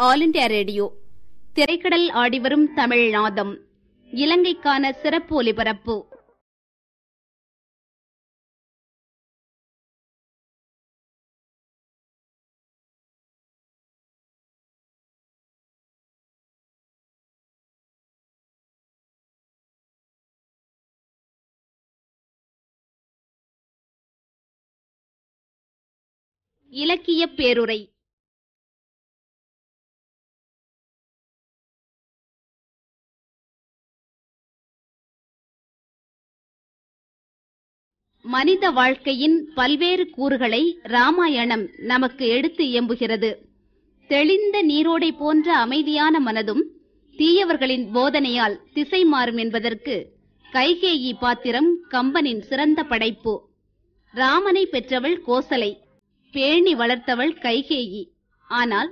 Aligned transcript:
All 0.00 0.30
India 0.30 0.48
Radio. 0.48 0.92
திரைக்கடல் 1.52 2.08
ஆடிவரும் 2.08 2.74
தமிழ் 2.74 3.10
நாதம். 3.10 3.66
இலங்கைக்கான 4.10 4.92
சிறப்பு 4.92 5.36
ஒலிபரப்பு. 5.36 6.08
இலக்கிய 26.70 27.26
பேருரை. 27.26 27.99
மனித 38.32 38.64
வாழ்க்கையின் 38.70 39.36
பல்வேறு 39.54 40.04
கூறுகளை 40.10 40.78
ராமாயணம் 40.82 41.64
நமக்கு 41.82 42.24
எடுத்து 42.28 42.64
இயம்புகிறது. 42.64 43.30
தெளிந்த 44.10 44.56
நீரோடை 44.62 45.10
போன்ற 45.18 45.56
அமைதியான 45.56 46.20
மனதும் 46.20 46.62
தீயவர்களின் 47.16 47.86
போதனையால் 47.94 48.56
திசை 48.74 49.04
மாறும் 49.04 49.36
என்பதற்கு 49.36 49.96
கைகேயி 50.52 51.12
பாத்திரம் 51.18 51.70
கம்பனின் 51.88 52.40
சிறந்த 52.40 52.82
படைப்பு. 52.84 53.34
ராமனை 54.14 54.66
பெற்றவள் 54.66 55.18
கோசலை 55.26 55.72
பேணி 56.34 56.74
வளர்த்தவள் 56.74 57.34
கைகேயி. 57.42 58.02
ஆனால் 58.50 58.90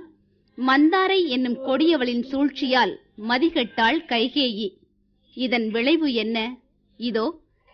மந்தாரை 0.57 1.21
என்னும் 1.27 1.57
கொடியவளின் 1.65 2.23
சூழ்ச்சியால் 2.23 2.95
மதிகெட்டாள் 3.29 3.99
கைகேயி. 4.05 4.67
இதன் 5.37 5.69
விளைவு 5.69 6.09
என்ன? 6.13 6.37
இதோ 6.99 7.27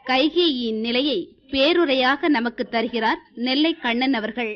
கைகேயின் 0.09 0.79
நிலையை 0.79 1.19
பேருரையாக 1.53 2.27
நமக்கு 2.27 2.63
தருகிறார் 2.67 3.21
நெல்லை 3.35 3.71
கண்ணன் 3.75 4.13
அவர்கள். 4.13 4.53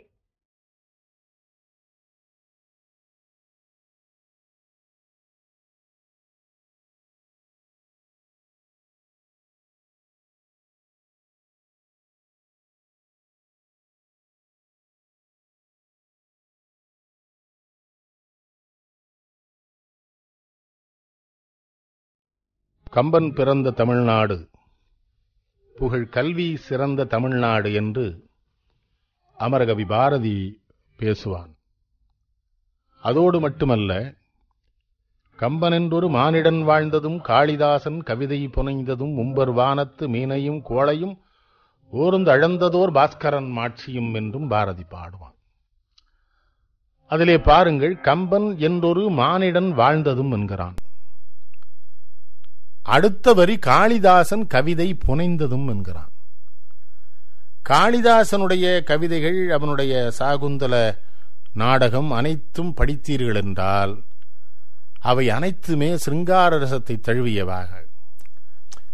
கம்பன் 22.91 23.33
பிறந்த 23.33 23.71
தமிழ்நாடு. 23.71 24.37
புகழ் 25.79 26.07
கல்வி 26.09 26.47
சிறந்த 26.55 27.03
தமிழ்நாடு 27.03 27.73
என்று 27.73 28.05
அமரகவி 29.39 29.85
பாரதி 29.85 30.37
பேசுவான். 30.99 31.51
அதோடு 33.03 33.39
மட்டுமல்ல 33.39 33.91
கம்பனென்றொரு 35.39 36.07
மானிடன் 36.15 36.59
வாழ்ந்ததும் 36.63 37.19
காளிதாசன் 37.21 37.99
கவிதை 38.03 38.39
புனைந்ததும் 38.47 39.13
மும்பர் 39.19 39.53
வானத்து 39.53 40.07
மீனையும் 40.07 40.61
கோளையும் 40.69 41.15
ஓர்ந்து 41.93 42.31
அழந்ததோர் 42.31 42.91
பாஸ்கரன் 42.91 43.49
மாட்சியும் 43.51 44.11
என்றும் 44.13 44.47
பாரதி 44.47 44.85
பாடுவான். 44.91 45.37
அதிலே 47.11 47.37
பாருங்கள் 47.37 47.95
கம்பன் 48.01 48.57
என்றொரு 48.57 49.05
மானிடன் 49.11 49.69
வாழ்ந்ததும் 49.73 50.31
என்கிறான். 50.31 50.77
அடுத்த 52.95 53.33
வரி 53.33 53.55
காளிதாசன் 53.57 54.47
கவிதை 54.47 54.97
புனைந்ததும் 55.07 55.67
என்கிறான். 55.67 56.11
காளிதாசனுடைய 57.69 58.83
கவிதைகள் 58.83 59.51
அவனுடைய 59.51 60.11
சாகுந்தல 60.19 60.97
நாடகம் 61.53 62.11
அனைத்தும் 62.11 62.73
படித்தீர்கள் 62.77 63.39
என்றால் 63.43 63.93
அவை 64.99 65.29
அனைத்துமே 65.29 65.89
சிங்கார 65.97 66.57
ரசத்தை 66.57 66.95
தழுவியவாக. 66.99 67.69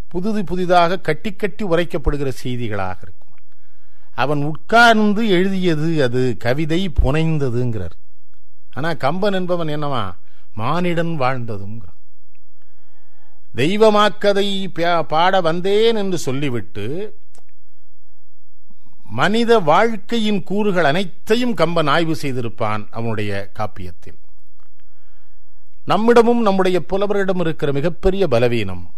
புதுது 0.07 0.43
புதிதாக 0.43 0.99
கட்டி 0.99 1.31
கட்டி 1.33 1.65
உரைக்கப்படுகிற 1.65 2.31
செய்திகளாக 2.43 2.99
இருக்கும். 3.01 3.33
அவன் 4.15 4.41
உட்கார்ந்து 4.43 5.29
எழுதியது 5.29 6.03
அது 6.03 6.35
கவிதை 6.39 6.91
புனைந்ததுங்கிறார். 7.01 7.97
ஆனா 8.73 8.93
கம்பன் 8.93 9.33
என்பவன் 9.33 9.67
என்னவா? 9.67 10.03
மானிடன் 10.57 11.13
வாழ்ந்ததுங்கிறான். 11.23 11.94
தெய்வமாக்கதை 13.55 15.03
பாட 15.07 15.41
வந்தேன் 15.41 15.95
என்று 15.95 16.17
சொல்லிவிட்டு 16.17 17.17
மனித 19.09 19.59
வாழ்க்கையின் 19.59 20.43
கூறுகள் 20.43 20.83
அனைத்தையும் 20.83 21.53
கம்பன் 21.53 21.87
ஆய்வு 21.87 22.15
செய்திருப்பான் 22.21 22.87
அவனுடைய 22.91 23.49
காப்பியத்தில். 23.59 24.19
நம்மிடமும் 25.87 26.41
நம்முடைய 26.41 26.85
புலவரிடம் 26.85 27.39
இருக்கிற 27.39 27.71
மிகப்பெரிய 27.71 28.27
பலவீனம். 28.27 28.91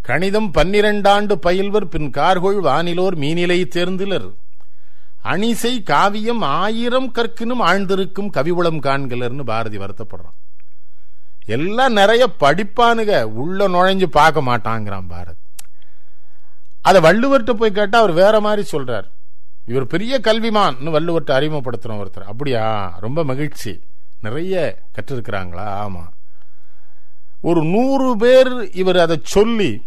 கணிதம் 0.00 0.52
பன்னிரண்டாண்டு 0.54 1.32
பயில்வர் 1.32 1.88
பின் 1.88 2.10
கார்கொள் 2.10 2.60
வானிலோர் 2.62 3.16
மீனிலை 3.16 3.60
தேர்ந்திலர். 3.74 4.34
அணிசை 5.22 5.82
காவியம் 5.82 6.42
ஆயிரம் 6.42 7.12
கற்கினும் 7.12 7.60
ஆழ்ந்திருக்கும் 7.60 8.30
கவிவுளம் 8.32 8.80
காண்களர்னு 8.80 9.42
பாரதி 9.42 9.78
வருத்தப்படுறான். 9.78 10.38
எல்லாம் 11.46 11.92
நிறைய 11.92 12.28
படிப்பானுங்க 12.40 13.22
உள்ள 13.22 13.68
நுழைஞ்சு 13.68 14.04
பார்க்க 14.04 14.40
மாட்டாங்கிறான் 14.42 15.04
பாரத். 15.10 15.64
அதை 16.82 17.00
வள்ளுவர்கிட்ட 17.00 17.50
போய் 17.50 17.72
கேட்டால் 17.72 18.02
அவர் 18.02 18.14
வேற 18.14 18.40
மாதிரி 18.40 18.68
சொல்றார். 18.72 19.04
இவர் 19.66 19.86
பெரிய 19.86 20.20
கல்விமான். 20.22 20.74
வள்ளுவர்கிட்ட 20.80 21.30
அறிமுகப்படுத்துறோம் 21.30 22.06
ஒருத்தர். 22.06 22.22
அப்படியா? 22.22 22.96
ரொம்ப 23.00 23.24
மகிழ்ச்சி. 23.24 23.80
நிறைய 24.20 24.78
கற்றிருக்கிறாங்களா? 24.94 25.88
ஆமா. 25.88 26.06
ஒரு 27.40 27.64
நூறு 27.64 28.16
பேர் 28.16 28.74
இவர் 28.74 28.98
அதை 28.98 29.20
சொல்லி 29.22 29.86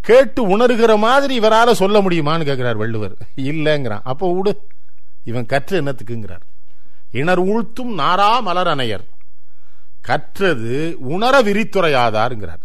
கேட்டு 0.00 0.58
உணர்கிற 0.58 0.98
மாதிரி 0.98 1.40
இவரால 1.40 1.72
சொல்ல 1.72 2.00
முடியுமான்னு 2.00 2.44
கேட்கிறார் 2.44 2.76
வள்ளுவர். 2.76 3.16
இல்லைங்கிறான். 3.36 4.00
அப்போ 4.04 4.34
விடு. 4.34 4.66
இவன் 5.24 5.46
கற்று 5.46 5.82
என்னத்துக்குங்கிறார். 5.82 6.40
இணர் 7.12 7.44
உழ்த்தும் 7.44 7.98
நாரா 7.98 8.40
மலர் 8.40 8.68
அணையர் 8.68 9.11
கற்றது 10.02 10.96
உணர 10.98 11.42
விரித்துறையாதாருங்கிறார் 11.42 12.62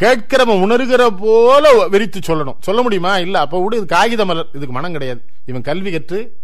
கேட்கிறவன் 0.00 0.62
உணர்கிற 0.62 1.16
போல 1.18 1.88
விரித்து 1.88 2.20
சொல்லணும். 2.20 2.56
சொல்ல 2.60 2.82
முடியுமா? 2.82 3.18
இல்ல. 3.18 3.40
அப்ப 3.40 3.62
விடு 3.62 3.76
இது 3.76 3.86
காகித 3.86 4.24
மலர் 4.24 4.48
இதுக்கு 4.48 4.72
மனம் 4.72 4.92
கிடையாது. 4.92 5.24
இவன் 5.44 5.62
கல்வி 5.62 5.90
கற்று 5.90 6.40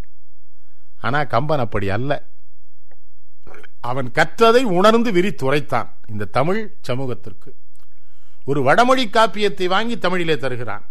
ஆனா 1.00 1.24
கம்பன் 1.24 1.58
அப்படி 1.58 1.90
அல்ல. 1.90 2.22
அவன் 3.80 4.10
கற்றதை 4.14 4.62
உணர்ந்து 4.62 5.12
விரித்துரைத்தான். 5.12 5.88
இந்த 6.08 6.24
தமிழ் 6.24 6.72
சமூகத்திற்கு. 6.80 7.54
ஒரு 8.44 8.62
வடமொழி 8.62 9.08
காப்பியத்தை 9.12 9.64
வாங்கி 9.64 9.98
தமிழிலே 9.98 10.38
தருகிறான். 10.38 10.84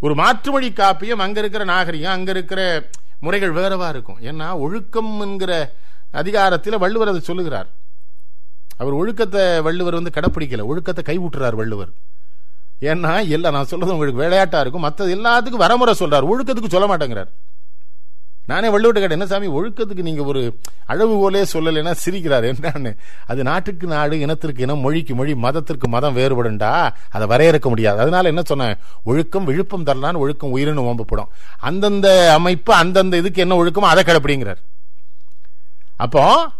ஒரு 0.00 0.14
மாற்றுமொழி 0.14 0.70
காப்பியம் 0.70 1.22
அங்க 1.24 1.38
இருக்கிற 1.38 1.64
நாகரிகம் 1.64 2.12
அங்க 2.12 2.30
இருக்கிற 2.30 2.90
முறைகள் 3.20 3.52
வேறவா 3.52 3.88
இருக்கும். 3.88 4.20
ஏன்னா 4.20 4.52
ஒழுக்கம் 4.52 5.20
என்கிற 5.20 5.72
அதிகாரத்தில் 6.10 6.78
வள்ளுவர் 6.78 7.08
அதை 7.08 7.20
சொல்லுகிறார். 7.20 7.68
அவர் 8.76 8.92
ஒழுக்கத்தை 8.92 9.60
வள்ளுவர் 9.60 9.94
வந்து 9.94 10.12
கடைப்பிடிக்கல. 10.14 10.64
ஒழுக்கத்தை 10.64 11.02
கைவிட்டுறார் 11.06 11.54
வள்ளுவர். 11.54 11.88
ஏன்னா 12.80 13.28
எல்லாம் 13.28 13.52
நான் 13.52 13.66
சொல்றது 13.66 13.92
உங்களுக்கு 13.92 14.20
விளையாட்டா 14.20 14.60
இருக்கும். 14.60 14.82
மற்றது 14.82 15.16
எல்லாத்துக்கும் 15.16 15.64
வரமுறை 15.64 15.94
சொல்றார். 15.98 16.28
ஒழுக்கத்துக்கு 16.32 16.68
சொல்ல 16.68 16.96
மாட்டேங்கிறார். 16.96 17.32
நானே 18.46 18.68
வள்ளுவட்ட 18.68 18.92
கேட்டேன் 18.92 19.10
என்ன 19.10 19.26
சாமி 19.26 19.48
ஒழுக்கத்துக்கு 19.48 20.02
நீங்க 20.02 20.24
ஒரு 20.24 20.58
அளவுகோலே 20.88 21.42
சொல்லலைன்னா 21.52 21.94
சிரிக்கிறார். 22.04 22.44
என்னன்னு? 22.44 22.96
அது 23.26 23.42
நாட்டுக்கு 23.42 23.86
நாடு 23.86 24.16
இனத்திற்கு 24.16 24.62
இனம் 24.62 24.78
மொழிக்கு 24.78 25.14
மொழி 25.14 25.34
மதத்திற்கு 25.34 25.88
மதம் 25.88 26.16
வேறுபடுண்டா? 26.16 26.90
அதை 27.10 27.26
வரையறுக்க 27.26 27.68
முடியாது. 27.68 28.00
அதனால 28.00 28.28
என்ன 28.28 28.42
சொன்னேன்? 28.42 28.76
ஒழுக்கம் 29.04 29.44
விழுப்பம் 29.44 29.86
தரலான்னு 29.86 30.16
ஒழுக்கம் 30.16 30.50
உயிரினு 30.50 30.82
ஓம்பப்படும் 30.82 31.30
அந்தந்த 31.58 32.32
அமைப்பு 32.32 32.74
அந்தந்த 32.74 33.16
இதுக்கு 33.16 33.40
என்ன 33.40 33.62
ஒழுக்கமோ 33.62 33.92
அதை 33.92 34.04
கடைப்பிடிங்கிறார். 34.04 34.60
அப்போ 35.96 36.50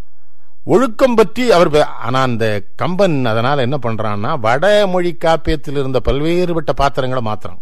ஒழுக்கம் 0.65 1.15
பற்றி 1.15 1.51
அவர் 1.51 1.71
ஆனா 1.83 2.23
அந்த 2.23 2.65
கம்பன் 2.77 3.25
அதனால 3.25 3.63
என்ன 3.63 3.77
பண்றான்னா 3.83 4.41
வடமொழி 4.41 5.17
காப்பியத்தில் 5.25 5.79
இருந்த 5.79 6.01
பல்வேறுபட்ட 6.05 6.73
பாத்திரங்களை 6.73 7.23
மாத்திரம் 7.23 7.61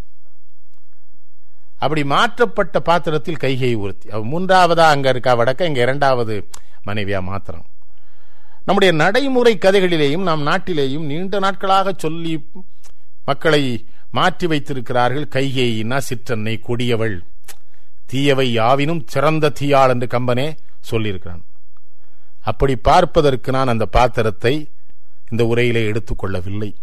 அப்படி 1.79 2.05
மாற்றப்பட்ட 2.05 2.79
பாத்திரத்தில் 2.81 3.43
கைகை 3.43 3.75
உறுத்தி 3.75 4.09
மூன்றாவதா 4.33 4.87
அங்க 4.95 5.09
இருக்கா 5.09 5.37
வடக்க 5.37 5.65
இங்க 5.65 5.81
இரண்டாவது 5.81 6.49
மனைவியா 6.87 7.23
மாத்திரம் 7.23 7.67
நம்முடைய 8.65 8.95
நடைமுறை 8.95 9.59
கதைகளிலேயும் 9.61 10.23
நம் 10.23 10.47
நாட்டிலேயும் 10.47 11.09
நீண்ட 11.11 11.39
நாட்களாக 11.39 11.95
சொல்லி 11.97 12.51
மக்களை 13.25 13.87
மாற்றி 14.11 14.47
வைத்திருக்கிறார்கள் 14.47 15.27
கைகேயினா 15.31 16.01
சிற்றன்னை 16.09 16.61
கொடியவள். 16.61 17.21
தீயவை 18.07 18.59
யாவினும் 18.59 19.03
சிறந்த 19.07 19.53
தீயாள் 19.61 19.89
என்று 19.89 20.07
கம்பனே 20.07 20.57
சொல்லியிருக்கிறான். 20.91 21.43
அப்படி 22.41 22.77
பார்ப்பதற்கு 22.77 23.53
நான் 23.53 23.69
அந்த 23.69 23.87
பாத்திரத்தை 23.87 24.69
இந்த 25.31 25.45
உரையிலே 25.45 25.97
எடுத்துக்கொள்ளவில்லை. 25.97 26.75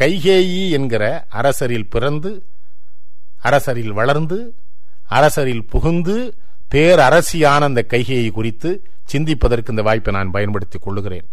கைகேயி 0.00 0.70
என்கிற 0.70 1.26
அரசரில் 1.28 1.88
பிறந்து 1.88 2.44
அரசரில் 3.38 3.92
வளர்ந்து 3.92 4.54
அரசரில் 5.04 5.64
புகுந்து 5.64 6.34
பேரரசியான 6.74 7.60
அந்த 7.60 7.86
கைகையை 7.88 8.30
குறித்து 8.30 8.88
சிந்திப்பதற்கு 9.04 9.70
இந்த 9.70 9.82
வாய்ப்பை 9.82 10.14
நான் 10.14 10.30
பயன்படுத்திக் 10.30 10.82
கொள்ளுகிறேன். 10.82 11.28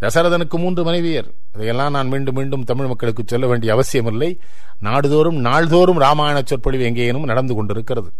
தசரதனுக்கு 0.00 0.58
மூன்று 0.58 0.92
மனைவியர். 0.92 1.30
இதையெல்லாம் 1.54 1.92
நான் 1.92 2.08
மீண்டும் 2.08 2.34
மீண்டும் 2.34 2.64
தமிழ் 2.64 2.86
மக்களுக்கு 2.86 3.22
சொல்ல 3.26 3.46
வேண்டிய 3.46 3.72
அவசியமில்லை. 3.72 4.40
நாடுதோறும் 4.82 5.36
நாள்தோறும் 5.36 5.98
ராமாயண 5.98 6.42
சொற்பொழிவு 6.44 6.84
எங்கேனும் 6.84 7.24
நடந்து 7.24 7.54
கொண்டிருக்கிறது. 7.54 8.12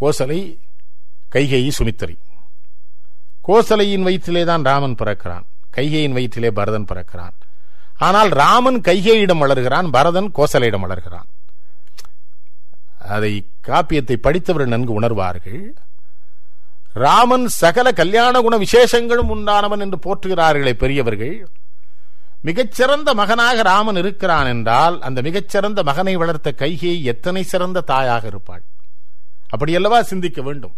கோசலை 0.00 0.56
கைகேயி 1.32 1.68
சுமித்திரி. 1.68 2.18
கோசலையின் 3.48 4.06
வயிற்றிலே 4.06 4.44
தான் 4.44 4.64
ராமன் 4.64 4.94
பிறக்கிறான். 4.94 5.46
கைகையின் 5.76 6.16
வயிற்றிலே 6.16 6.50
பரதன் 6.50 6.88
பிறக்கிறான். 6.90 7.34
ஆனால் 7.98 8.28
ராமன் 8.28 8.80
கைகையிடம் 8.80 9.42
வளர்கிறான் 9.44 9.88
பரதன் 9.90 10.28
கோசலையிடம் 10.38 10.84
வளர்கிறான். 10.86 11.28
அதை 13.14 13.32
காப்பியத்தை 13.68 14.16
படித்தவர்கள் 14.16 14.74
நன்கு 14.74 14.92
உணர்வார்கள். 15.00 15.64
ராமன் 17.04 17.46
சகல 17.48 17.92
கல்யாண 17.92 18.40
குண 18.40 18.54
விசேஷங்களும் 18.56 19.30
உண்டானவன் 19.34 19.80
என்று 19.80 19.98
போற்றுகிறார்களே 20.06 20.72
பெரியவர்கள். 20.72 21.36
மிகச்சிறந்த 22.48 23.14
மகனாக 23.14 23.62
ராமன் 23.62 23.96
இருக்கிறான் 23.96 24.46
என்றால் 24.46 24.96
அந்த 25.00 25.18
மிகச்சிறந்த 25.22 25.82
மகனை 25.82 26.14
வளர்த்த 26.16 26.54
கைகை 26.58 26.94
எத்தனை 27.02 27.42
சிறந்த 27.42 27.80
தாயாக 27.80 28.26
இருப்பாள்? 28.26 28.62
அப்படியல்லவா 29.52 30.00
சிந்திக்க 30.00 30.42
வேண்டும். 30.42 30.74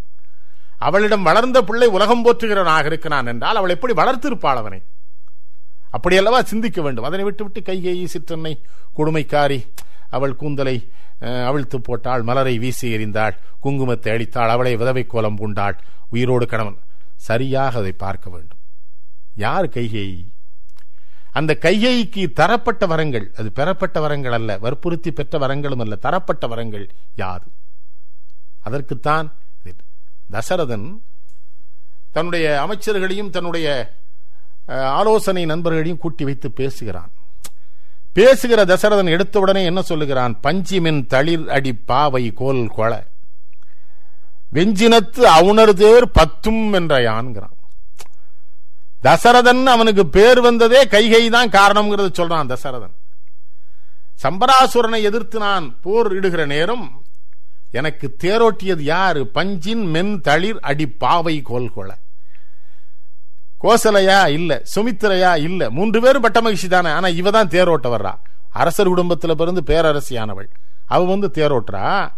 அவளிடம் 0.87 1.27
வளர்ந்த 1.29 1.59
பிள்ளை 1.67 1.87
உலகம் 1.95 2.23
போற்றுகிறவனாக 2.25 2.89
இருக்கிறான் 2.91 3.29
என்றால் 3.31 3.59
அவள் 3.59 3.73
எப்படி 3.75 3.93
வளர்த்திருப்பாள் 4.01 4.61
அவனை? 4.61 4.79
அப்படியல்லவா 5.95 6.39
சிந்திக்க 6.51 6.79
வேண்டும். 6.85 7.07
அதனை 7.09 7.23
விட்டுவிட்டு 7.27 7.61
கைகேயி 7.69 8.05
சிற்றன்னை 8.13 8.53
கொடுமைக்காரி 8.97 9.59
அவள் 10.15 10.39
கூந்தலை 10.41 10.77
அவிழ்த்து 11.49 11.77
போட்டாள் 11.81 12.23
மலரை 12.29 12.55
வீசி 12.63 12.87
எறிந்தாள் 12.95 13.35
குங்குமத்தை 13.63 14.09
அளித்தாள் 14.15 14.53
அவளை 14.55 14.73
விதவை 14.81 15.03
கோலம் 15.13 15.37
பூண்டாள் 15.39 15.77
உயிரோடு 16.13 16.45
கணவன். 16.51 16.79
சரியாக 17.27 17.79
அதை 17.81 17.93
பார்க்க 18.03 18.25
வேண்டும். 18.33 18.61
யார் 19.43 19.67
கைகேயி 19.75 20.19
அந்த 21.39 21.51
கையைக்கு 21.63 22.23
தரப்பட்ட 22.39 22.83
வரங்கள் 22.91 23.25
அது 23.39 23.49
பெறப்பட்ட 23.57 23.97
வரங்கள் 24.03 24.35
அல்ல 24.37 24.51
வற்புறுத்தி 24.65 25.11
பெற்ற 25.11 25.37
வரங்களும் 25.43 25.81
அல்ல 25.83 25.95
தரப்பட்ட 26.05 26.43
வரங்கள் 26.51 26.85
யாது? 27.21 27.47
அதற்குத்தான் 28.67 29.27
தசரதன் 30.31 30.87
தன்னுடைய 32.11 32.45
அமைச்சர்களையும் 32.63 33.29
தன்னுடைய 33.29 33.97
ஆலோசனை 34.99 35.45
நண்பர்களையும் 35.45 35.97
கூட்டி 35.97 36.23
வைத்து 36.23 36.51
பேசுகிறான். 36.51 37.11
பேசுகிற 38.13 38.65
தசரதன் 38.65 39.11
எடுத்தவுடனே 39.15 39.63
என்ன 39.65 39.81
சொல்லுகிறான்? 39.81 40.39
பஞ்சிமின் 40.43 41.05
தளிர் 41.05 41.49
அடி 41.49 41.73
பாவை 41.73 42.33
கோல் 42.33 42.71
கொல 42.77 42.93
வெஞ்சினத்து 44.53 45.21
அவுணர் 45.37 45.73
தேர் 45.73 46.11
பத்தும் 46.11 46.73
என்ற 46.73 46.99
யான்கிறான். 47.01 47.55
தசரதன் 49.03 49.63
அவனுக்கு 49.65 50.07
பேர் 50.07 50.41
வந்ததே 50.41 50.81
கைகை 50.85 51.29
தான் 51.29 51.49
காரணம்ங்கிறது 51.49 52.09
சொல்றான் 52.19 52.51
தசரதன். 52.53 52.95
சம்பராசுரனை 54.23 55.01
எதிர்த்து 55.01 55.39
நான் 55.39 55.65
போர் 55.81 56.09
இடுகிற 56.19 56.45
நேரம் 56.45 57.04
எனக்கு 57.71 58.15
தேரோட்டியது 58.23 58.79
யாரு? 58.79 59.29
பஞ்சின் 59.33 59.85
மென் 59.85 60.21
தளிர் 60.21 60.59
அடி 60.59 60.87
பாவை 60.87 61.41
கோல்கொள 61.49 61.89
கோசலையா? 63.63 64.27
இல்ல. 64.27 64.63
சுமித்திரையா? 64.75 65.37
இல்ல. 65.37 65.69
மூன்று 65.69 66.01
பேரும் 66.01 66.21
பட்ட 66.21 66.41
மகிழ்ச்சி 66.41 66.67
தானே. 66.67 66.89
ஆனா 66.89 67.07
இவ 67.07 67.29
தான் 67.29 67.47
தேரோட்ட 67.47 67.83
வர்றா 67.83 68.13
அரசர் 68.49 68.89
குடும்பத்துல 68.89 69.31
பிறந்து 69.31 69.63
பேரரசியானவள். 69.65 70.47
அவ 70.85 71.05
வந்து 71.05 71.31
தேரோட்டுறா 71.33 72.11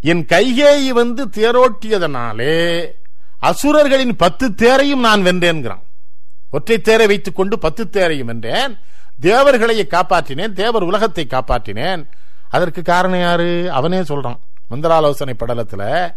என் 0.00 0.24
கைகேயி 0.24 0.88
வந்து 0.88 1.26
தேரோட்டியதனாலே 1.26 2.86
அசுரர்களின் 3.38 4.16
பத்து 4.16 4.54
தேரையும் 4.54 5.00
நான் 5.00 5.24
வென்றேன்கிறான். 5.24 5.82
ஒற்றை 6.50 6.80
தேரை 6.80 7.06
வைத்துக் 7.06 7.36
கொண்டு 7.36 7.58
பத்து 7.58 7.90
தேரையும் 7.90 8.28
வென்றேன். 8.28 8.78
தேவர்களை 9.20 9.86
காப்பாற்றினேன். 9.90 10.52
தேவர் 10.52 10.82
உலகத்தை 10.82 11.26
காப்பாற்றினேன். 11.30 12.08
அதற்கு 12.50 12.82
காரணம் 12.82 13.18
யாரு? 13.18 13.72
அவனே 13.72 14.00
சொல்றான். 14.00 14.38
மந்திராலோசனை 14.68 15.34
படலத்துல 15.38 16.14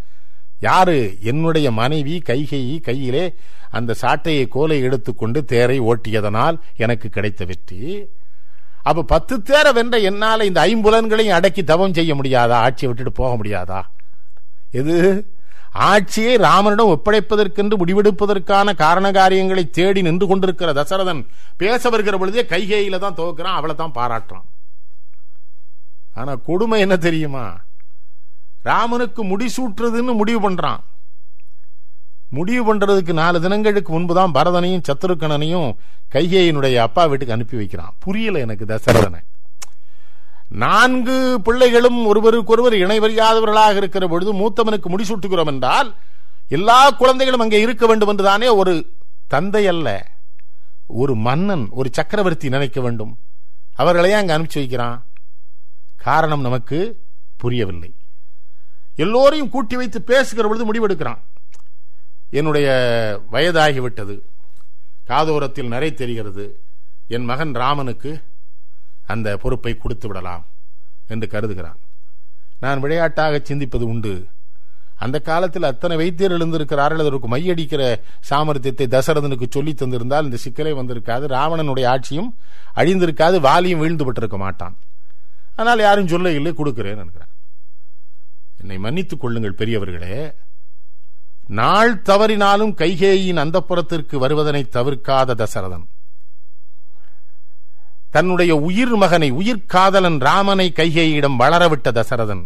யாரு? 0.59 1.17
என்னுடைய 1.21 1.71
மனைவி 1.71 2.21
கைகையை 2.25 2.81
கையிலே 2.81 3.35
அந்த 3.71 3.95
சாட்டையை 4.01 4.47
கோலை 4.47 4.81
எடுத்துக்கொண்டு 4.81 5.45
தேரை 5.45 5.81
ஓட்டியதனால் 5.81 6.59
எனக்கு 6.75 7.09
கிடைத்த 7.09 7.45
வெற்றி. 7.45 8.05
அப்ப 8.83 9.03
பத்து 9.03 9.37
தேர 9.37 9.73
வென்ற 9.73 9.97
என்னால 9.97 10.45
இந்த 10.45 10.67
ஐம்புலன்களையும் 10.67 11.37
அடக்கி 11.39 11.63
தவம் 11.63 11.93
செய்ய 11.93 12.15
முடியாதா? 12.15 12.51
ஆட்சியை 12.51 12.93
விட்டுட்டு 12.93 13.11
போக 13.11 13.35
முடியாதா? 13.35 13.81
எது? 14.71 15.25
ஆட்சியை 15.71 16.35
ராமனிடம் 16.35 16.87
ஒப்படைப்பதற்கென்று 16.87 17.77
முடிவெடுப்பதற்கான 17.77 18.75
காரண 18.75 19.11
காரியங்களை 19.11 19.69
தேடி 19.69 20.01
நின்று 20.01 20.27
கொண்டிருக்கிற 20.27 20.73
தசரதன் 20.73 21.25
பேச 21.57 21.89
வருகிற 21.89 22.17
பொழுதே 22.17 22.41
கைகையில 22.41 22.97
தான் 22.97 23.15
துவக்கிறான் 23.15 23.57
அவளை 23.59 23.75
தான் 23.75 23.95
பாராட்டுறான். 23.95 24.47
ஆனா 26.19 26.35
கொடுமை 26.35 26.79
என்ன 26.79 26.95
தெரியுமா? 26.97 27.45
ராமனுக்கு 28.61 29.21
முடிசூட்டுறதுன்னு 29.23 30.13
முடிவு 30.21 30.39
பண்றான். 30.45 30.81
முடிவு 32.29 32.63
பண்றதுக்கு 32.65 33.13
நாலு 33.13 33.41
தினங்களுக்கு 33.41 33.91
முன்புதான் 33.93 34.35
பரதனையும் 34.37 34.85
சத்ருக்கணனையும் 34.87 35.69
கைகேயினுடைய 36.13 36.75
அப்பா 36.75 37.05
வீட்டுக்கு 37.05 37.33
அனுப்பி 37.33 37.55
வைக்கிறான். 37.55 37.93
புரியல 37.99 38.39
எனக்கு 38.39 38.65
தசரதனை. 38.65 39.21
நான்கு 40.63 41.17
பிள்ளைகளும் 41.43 42.05
ஒருவருக்கொருவர் 42.05 42.73
இணைவறியாதவர்களாக 42.73 43.75
இருக்கிற 43.75 44.07
பொழுது 44.07 44.31
மூத்தவனுக்கு 44.33 44.87
முடிசூட்டுகிறோம் 44.93 45.51
என்றால் 45.53 45.89
எல்லா 46.49 46.79
குழந்தைகளும் 47.01 47.39
அங்கே 47.39 47.59
இருக்க 47.61 47.85
வேண்டும் 47.85 48.07
என்றுதானே 48.07 48.47
ஒரு 48.61 48.73
தந்தை 49.27 49.67
அல்ல 49.67 49.87
ஒரு 50.87 51.15
மன்னன் 51.15 51.65
ஒரு 51.71 51.89
சக்கரவர்த்தி 51.91 52.49
நினைக்க 52.49 52.81
வேண்டும். 52.81 53.13
அவர்களையே 53.75 54.15
அங்கே 54.15 54.33
அனுப்பிச்சு 54.33 54.61
வைக்கிறான். 54.61 54.97
காரணம் 56.03 56.41
நமக்கு 56.41 56.99
புரியவில்லை. 57.37 57.93
எல்லோரையும் 58.95 59.49
கூட்டி 59.49 59.75
வைத்து 59.75 60.01
பேசுகிற 60.01 60.47
பொழுது 60.47 60.73
முடிவெடுக்கிறான். 60.73 61.17
என்னுடைய 62.29 62.69
வயதாகிவிட்டது. 63.31 64.19
காதோரத்தில் 65.03 65.67
நிறை 65.67 65.93
தெரிகிறது. 65.93 66.59
என் 67.07 67.23
மகன் 67.23 67.53
ராமனுக்கு 67.53 68.23
அந்த 69.05 69.37
பொறுப்பை 69.37 69.77
கொடுத்து 69.77 70.07
விடலாம் 70.07 70.45
என்று 71.07 71.27
கருதுகிறான். 71.27 71.79
நான் 72.59 72.79
விளையாட்டாக 72.79 73.41
சிந்திப்பது 73.43 73.81
உண்டு. 73.81 74.27
அந்த 74.95 75.19
காலத்தில் 75.19 75.63
அத்தனை 75.63 75.97
வைத்தியர் 75.97 76.31
எழுந்திருக்கிறார்கள் 76.31 76.99
அதற்கு 76.99 77.37
மையடிக்கிற 77.37 78.01
சாமர்த்தியத்தை 78.29 78.87
தசரதனுக்கு 78.87 79.45
சொல்லி 79.49 79.73
தந்திருந்தால் 79.73 80.23
இந்த 80.23 80.37
சிக்கலே 80.37 80.71
வந்திருக்காது. 80.71 81.27
ராவணனுடைய 81.27 81.85
ஆட்சியும் 81.85 82.37
அழிந்திருக்காது. 82.75 83.39
வாலியும் 83.39 83.81
வீழ்ந்துபட்டிருக்க 83.81 84.37
மாட்டான். 84.37 84.77
ஆனால் 85.59 85.79
யாரும் 85.79 86.07
சொல்ல 86.07 86.31
இல்லை 86.31 86.53
கொடுக்கிறேன் 86.53 86.97
என்கிறார் 86.97 87.27
என்னை 88.59 88.77
மன்னித்துக் 88.77 89.19
கொள்ளுங்கள் 89.19 89.55
பெரியவர்களே. 89.57 90.33
நாள் 91.47 92.01
தவறினாலும் 92.01 92.73
கைகேயின் 92.75 93.35
அந்த 93.35 93.59
புறத்திற்கு 93.59 94.17
வருவதனை 94.17 94.67
தவிர்க்காத 94.71 95.35
தசரதன். 95.35 95.85
தன்னுடைய 98.09 98.55
உயிர் 98.55 98.95
மகனை 98.95 99.31
உயிர்காதலன் 99.31 100.19
ராமனை 100.19 100.73
கைகேயிடம் 100.75 101.39
வளரவிட்ட 101.39 101.91
தசரதன். 101.91 102.43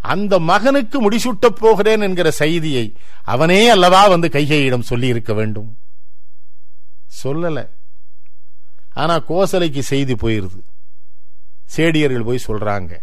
அந்த 0.00 0.38
மகனுக்கு 0.38 1.10
முடிசூட்டப் 1.10 1.58
போகிறேன் 1.58 2.00
என்கிற 2.00 2.30
செய்தியை 2.30 2.96
அவனே 3.24 3.68
அல்லவா 3.68 4.06
வந்து 4.06 4.28
கைகேயிடம் 4.28 4.88
சொல்லி 4.90 5.06
இருக்க 5.06 5.32
வேண்டும்? 5.32 5.78
சொல்லல. 7.24 7.68
ஆனா 8.92 9.18
கோசலைக்கு 9.18 9.78
செய்தி 9.78 10.14
போயிருது. 10.14 10.60
சேடியர்கள் 11.74 12.24
போய் 12.24 12.44
சொல்றாங்க. 12.46 12.98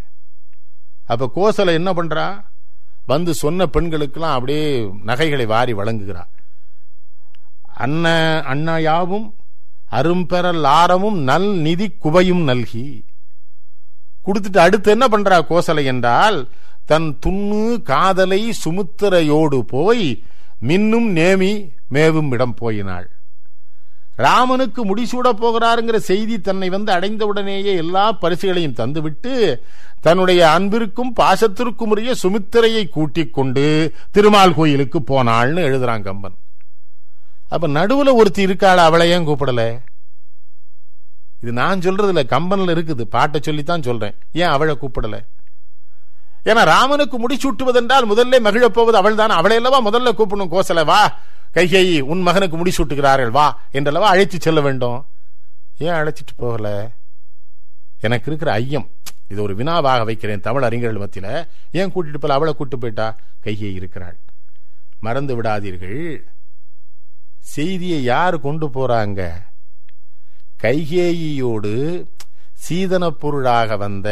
அப்ப 1.06 1.32
கோசலை 1.36 1.74
என்ன 1.74 1.94
பண்றா? 1.94 2.44
வந்து 3.06 3.34
சொன்ன 3.34 3.66
பெண்களுக்கெல்லாம் 3.66 4.38
அப்படியே 4.38 4.90
நகைகளை 5.04 5.46
வாரி 5.46 5.74
வழங்குகிறா. 5.74 6.26
அன்ன 7.74 8.10
அண்ணாயாவும் 8.48 9.34
அரும்பெறல் 9.92 10.64
ஆரமும் 10.64 11.20
நல் 11.20 11.58
நிதி 11.58 11.96
குவையும் 12.04 12.44
நல்கி. 12.44 13.06
கொடுத்துட்டு 14.26 14.58
அடுத்து 14.58 14.92
என்ன 14.92 15.08
பண்றா 15.08 15.42
கோசலை 15.50 15.84
என்றால் 15.84 16.50
தன் 16.86 17.18
துண்ணு 17.20 17.82
காதலை 17.84 18.54
சுமுத்திரையோடு 18.66 19.60
போய் 19.60 20.24
மின்னும் 20.62 21.10
நேமி 21.12 21.70
மேவும் 21.88 22.32
இடம் 22.32 22.54
போயினாள். 22.54 23.13
ராமனுக்கு 24.16 24.86
முடிசூட 24.86 25.30
போகிறாருங்கிற 25.30 25.96
செய்தி 25.96 26.42
தன்னை 26.42 26.70
வந்து 26.70 26.94
அடைந்தவுடனேயே 26.94 27.76
எல்லா 27.76 28.12
பரிசுகளையும் 28.12 28.74
தந்துவிட்டு 28.74 29.56
தன்னுடைய 30.02 30.50
அன்பிற்கும் 30.50 31.14
பாசத்திற்கும் 31.20 31.90
உரிய 31.90 32.14
சுமித்திரையை 32.24 32.90
கூட்டிக் 32.90 33.34
கொண்டு 33.34 33.94
திருமால் 34.12 34.54
கோயிலுக்கு 34.54 35.00
போனாள்னு 35.00 35.64
எழுதுறான் 35.68 36.02
கம்பன் 36.02 36.36
அப்ப 37.50 37.68
நடுவுல 37.68 38.14
ஒருத்தி 38.14 38.42
இருக்காள்? 38.42 38.78
அவளை 38.78 39.10
ஏன் 39.10 39.28
கூப்பிடல? 39.28 39.80
இது 41.42 41.52
நான் 41.52 41.80
சொல்றதுல 41.80 42.24
கம்பன்ல 42.24 42.74
இருக்குது. 42.76 43.02
பாட்டை 43.02 43.42
சொல்லித்தான் 43.44 43.82
சொல்றேன். 43.82 44.16
ஏன் 44.32 44.48
அவளை 44.48 44.78
கூப்பிடல? 44.82 45.26
ஏன்னா 46.46 46.64
ராமனுக்கு 46.66 47.28
முடிசூட்டுவதென்றால் 47.28 48.10
முதல்ல 48.10 48.40
மகிழப் 48.40 48.74
போவது 48.74 48.98
அவள் 48.98 49.16
தான் 49.16 49.30
அவளை 49.30 49.56
அல்லவா 49.56 49.90
முதல்ல 49.90 50.12
கூப்பிடணும்? 50.18 50.60
கோசல 50.60 50.86
வா. 50.86 51.18
கைகேயி 51.54 52.00
உன் 52.00 52.22
மகனுக்கு 52.22 52.58
முடிசூட்டுகிறார்கள் 52.58 53.30
வா 53.30 53.62
என்றல்லவா 53.72 54.08
அழைத்து 54.08 54.42
செல்ல 54.42 54.62
வேண்டும். 54.62 55.06
ஏன் 55.78 55.92
அழைச்சிட்டு 55.92 56.34
போகல? 56.36 56.92
எனக்கு 58.00 58.28
இருக்கிற 58.28 58.52
ஐயம். 58.52 58.90
இது 59.28 59.42
ஒரு 59.42 59.56
வினாவாக 59.56 60.06
வைக்கிறேன் 60.06 60.40
தமிழ் 60.40 60.64
அறிஞர்கள் 60.64 61.00
மத்தியில். 61.00 61.48
ஏன் 61.72 61.92
கூட்டிட்டு 61.92 62.18
போல? 62.18 62.34
அவளை 62.34 62.54
கூட்டு 62.54 62.78
போயிட்டா? 62.78 63.16
கைகேயி 63.44 63.74
இருக்கிறாள். 63.74 64.18
மறந்து 65.00 65.42
விடாதீர்கள். 65.42 66.18
செய்தியை 67.40 68.04
யார் 68.04 68.40
கொண்டு 68.40 68.68
போறாங்க? 68.68 69.42
கைகேயியோடு 70.64 72.06
சீதன 72.54 73.10
பொருளாக 73.10 73.78
வந்த 73.78 74.08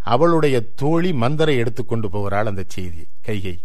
அவளுடைய 0.00 0.60
தோழி 0.60 1.12
மந்தரை 1.12 1.56
எடுத்துக்கொண்டு 1.56 2.10
போகிறாள் 2.10 2.46
அந்த 2.46 2.64
செய்தி 2.66 3.06
கைகை 3.26 3.60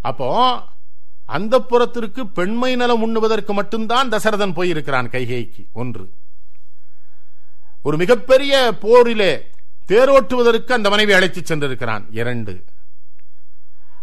அப்போ 0.00 0.62
அந்த 1.26 1.60
புறத்திற்கு 1.60 2.26
பெண்மை 2.26 2.76
நலம் 2.76 3.02
உண்ணுவதற்கு 3.02 3.52
மட்டும்தான் 3.52 4.08
தசரதன் 4.08 4.52
போயிருக்கிறான் 4.52 5.10
கைகைக்கு 5.10 5.64
ஒன்று. 5.72 6.10
ஒரு 7.82 7.96
மிகப்பெரிய 7.96 8.74
போரிலே 8.80 9.32
தேரோட்டுவதற்கு 9.88 10.72
அந்த 10.72 10.90
மனைவி 10.90 11.12
அழைத்து 11.12 11.40
சென்றிருக்கிறான். 11.40 12.04
இரண்டு. 12.10 12.64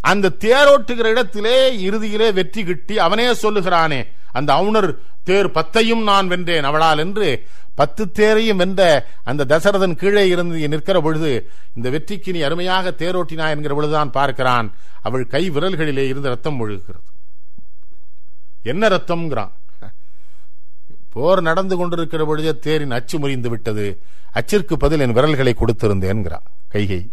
அந்த 0.01 0.33
தேரோட்டுகிற 0.39 1.05
இடத்திலே 1.05 1.81
இறுதியிலே 1.89 2.33
வெற்றி 2.33 2.63
கிட்டி 2.63 2.99
அவனே 2.99 3.31
சொல்லுகிறானே 3.31 4.07
அந்த 4.31 4.53
அவுணர் 4.53 4.97
தேர் 5.23 5.49
பத்தையும் 5.51 6.03
நான் 6.03 6.27
வென்றேன். 6.27 6.63
அவளால் 6.63 6.97
என்று 6.97 7.43
பத்து 7.75 8.11
தேரையும் 8.11 8.57
வென்ற 8.57 9.07
அந்த 9.23 9.45
தசரதன் 9.45 9.95
கீழே 9.95 10.27
இருந்து 10.27 10.67
நிற்கிற 10.67 11.01
பொழுது 11.01 11.49
இந்த 11.75 11.89
வெற்றிக்கு 11.89 12.31
நீ 12.31 12.41
அருமையாக 12.41 12.93
தேரோட்டினா 12.97 13.49
என்கிற 13.49 13.73
பொழுதுதான் 13.73 14.11
பார்க்கிறான். 14.11 14.73
அவள் 15.01 15.27
கை 15.27 15.49
விரல்களிலே 15.51 16.05
இருந்து 16.07 16.29
ரத்தம் 16.29 16.59
ஒழுகிறது 16.59 17.09
என்ன 18.63 18.88
ரத்தம்ங்கிறான். 18.88 19.51
போர் 21.10 21.41
நடந்து 21.41 21.77
கொண்டிருக்கிற 21.77 22.25
பொழுதே 22.25 22.60
தேரின் 22.60 22.91
அச்சு 22.91 23.20
முறிந்து 23.20 23.50
விட்டது. 23.50 24.01
அச்சிற்கு 24.34 24.74
பதில் 24.74 25.00
என் 25.00 25.12
விரல்களை 25.12 25.56
கொடுத்திருந்தேன்கிறான் 25.56 26.48
கைகை 26.74 27.10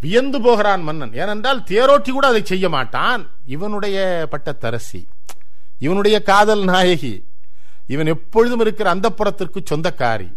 வியந்து 0.00 0.40
போகிறான் 0.40 0.82
மன்னன். 0.82 1.14
ஏனென்றால் 1.14 1.60
தேரோட்டி 1.60 2.10
கூட 2.10 2.26
அதை 2.26 2.44
செய்ய 2.44 2.68
மாட்டான். 2.68 3.30
இவனுடைய 3.46 4.28
பட்டத்தரசி. 4.30 5.06
இவனுடைய 5.78 6.22
காதல் 6.22 6.64
நாயகி. 6.64 7.24
இவன் 7.86 8.06
எப்பொழுதும் 8.06 8.60
இருக்கிற 8.60 8.90
அந்த 8.90 9.10
புறத்திற்கு 9.10 9.62
சொந்தக்காரி. 9.70 10.32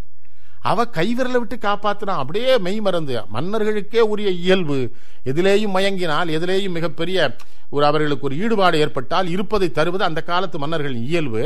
அவ 0.60 0.84
கைவிரலை 0.84 1.38
விட்டு 1.38 1.56
காப்பாத்தினான் 1.56 2.20
அப்படியே 2.22 2.58
மெய் 2.58 2.80
மறந்து 2.80 3.22
மன்னர்களுக்கே 3.34 3.98
உரிய 3.98 4.30
இயல்பு. 4.30 4.92
எதிலேயும் 5.24 5.74
மயங்கினால் 5.74 6.28
எதிலேயும் 6.28 6.70
மிகப்பெரிய 6.70 7.36
ஒரு 7.74 7.84
அவர்களுக்கு 7.88 8.26
ஒரு 8.28 8.36
ஈடுபாடு 8.44 8.76
ஏற்பட்டால் 8.84 9.28
இருப்பதை 9.34 9.68
தருவது 9.78 10.04
அந்த 10.08 10.20
காலத்து 10.30 10.56
மன்னர்களின் 10.62 11.08
இயல்பு. 11.10 11.42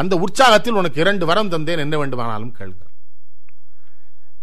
அந்த 0.00 0.14
உற்சாகத்தில் 0.24 0.78
உனக்கு 0.80 1.00
இரண்டு 1.04 1.24
வரம் 1.30 1.52
தந்தேன் 1.54 1.84
என்ன 1.84 1.96
வேண்டுமானாலும் 2.02 2.52
கேள்கிறான் 2.58 2.92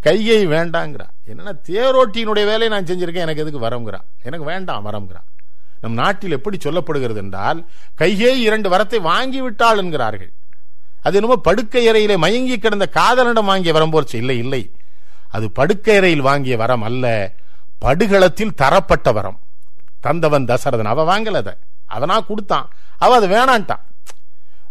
கையை 0.05 0.39
வேண்டாங்கிறா. 0.53 1.07
என்னன்னா 1.31 1.53
தேரோட்டியினுடைய 1.69 2.45
வேலையை 2.51 2.69
நான் 2.73 2.89
செஞ்சிருக்கேன் 2.89 3.25
எனக்கு 3.25 3.43
எதுக்கு 3.43 3.65
வரம்ங்கிறான் 3.67 4.07
எனக்கு 4.27 4.45
வேண்டாம் 4.51 4.87
வரம்ங்கிறான் 4.87 5.27
நம் 5.83 5.99
நாட்டில் 6.01 6.35
எப்படி 6.37 6.57
சொல்லப்படுகிறது 6.65 7.21
என்றால் 7.23 7.59
கையே 8.01 8.31
இரண்டு 8.47 8.67
வரத்தை 8.73 8.99
வாங்கி 9.11 9.39
விட்டாள் 9.45 9.79
என்கிறார்கள். 9.83 10.31
அது 11.05 11.17
என்னமோ 11.19 11.37
படுக்கை 11.47 11.83
அறையிலே 11.91 12.15
மயங்கி 12.25 12.55
கிடந்த 12.57 12.85
காதலிடம் 12.97 13.49
வாங்கிய 13.51 13.71
வரம் 13.77 13.93
போச்சு 13.95 14.15
இல்லை 14.21 14.37
இல்லை. 14.43 14.61
அது 15.35 15.45
படுக்கை 15.59 15.95
அறையில் 15.99 16.27
வாங்கிய 16.27 16.57
வரம் 16.61 16.85
அல்ல 16.89 17.05
படுகளத்தில் 17.85 18.57
தரப்பட்ட 18.61 19.11
வரம். 19.17 19.39
தந்தவன் 20.03 20.45
தசரதன். 20.45 20.83
அவ 20.83 21.03
வாங்கல 21.03 21.33
அதை. 21.33 21.53
அவனா 21.85 22.19
கொடுத்தான். 22.19 22.69
அவ 22.97 23.15
அது 23.15 23.27
வேணான்ட்டான். 23.27 23.79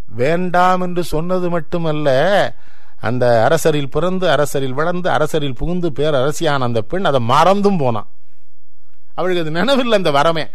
வேண்டாம் 0.06 0.80
என்று 0.80 1.04
சொன்னது 1.04 1.50
மட்டுமல்ல 1.50 2.54
அந்த 3.00 3.44
அரசரில் 3.44 3.90
பிறந்து 3.90 4.30
அரசரில் 4.30 4.72
வளர்ந்து 4.72 5.10
அரசரில் 5.10 5.54
புகுந்து 5.54 5.92
பேர் 5.92 6.14
அரசியான 6.14 6.58
அந்த 6.58 6.80
பெண் 6.80 7.04
அதை 7.04 7.20
மறந்தும் 7.20 7.76
போனான். 7.76 8.08
அவளுக்கு 9.14 9.42
அது 9.42 9.50
நினைவில்லை 9.50 10.02
அந்த 10.02 10.10
வரமே. 10.10 10.50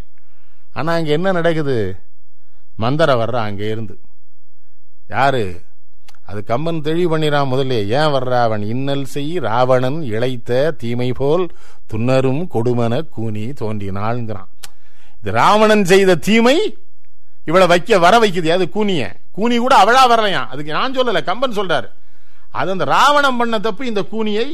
ஆனா 0.74 0.93
அங்க 0.93 1.10
என்ன 1.10 1.31
நடக்குது? 1.31 2.00
மந்தர 2.79 3.12
வர்றா 3.15 3.36
அங்கே 3.36 3.69
இருந்து. 3.69 4.00
யாரு? 5.07 5.62
அது 6.25 6.43
கம்பன் 6.43 6.81
தெளிவு 6.81 7.17
பண்ணிறான் 7.17 7.51
முதல்ல 7.51 7.72
ஏன் 7.72 8.13
வர்றா? 8.13 8.41
அவன் 8.41 8.62
இன்னல் 8.62 9.05
செய் 9.05 9.38
ராவணன் 9.38 10.03
இழைத்த 10.03 10.72
தீமை 10.72 11.12
போல் 11.12 11.50
துன்னரும் 11.86 12.50
கொடுமன 12.53 13.10
கூனி 13.10 13.46
தோன்றினாள்ங்கிறான். 13.46 14.48
இது 15.27 15.36
ராவணன் 15.36 15.86
செய்த 15.86 16.15
தீமை 16.15 16.77
இவளை 17.46 17.67
வைக்க 17.67 17.98
வர 18.00 18.19
வைக்குது. 18.19 18.48
அது 18.48 18.65
கூனிய. 18.75 19.01
கூனி 19.31 19.57
கூட 19.57 19.74
அவளா 19.84 20.03
வரலையாம். 20.12 20.48
அதுக்கு 20.53 20.72
நான் 20.72 20.93
சொல்லல 20.93 21.24
கம்பன் 21.24 21.51
சொல்றாரு. 21.51 21.88
அது 22.51 22.72
அந்த 22.72 22.84
ராவணம் 22.84 23.38
பண்ண 23.38 23.60
தப்பு 23.60 23.86
இந்த 23.86 24.01
கூனியை 24.12 24.46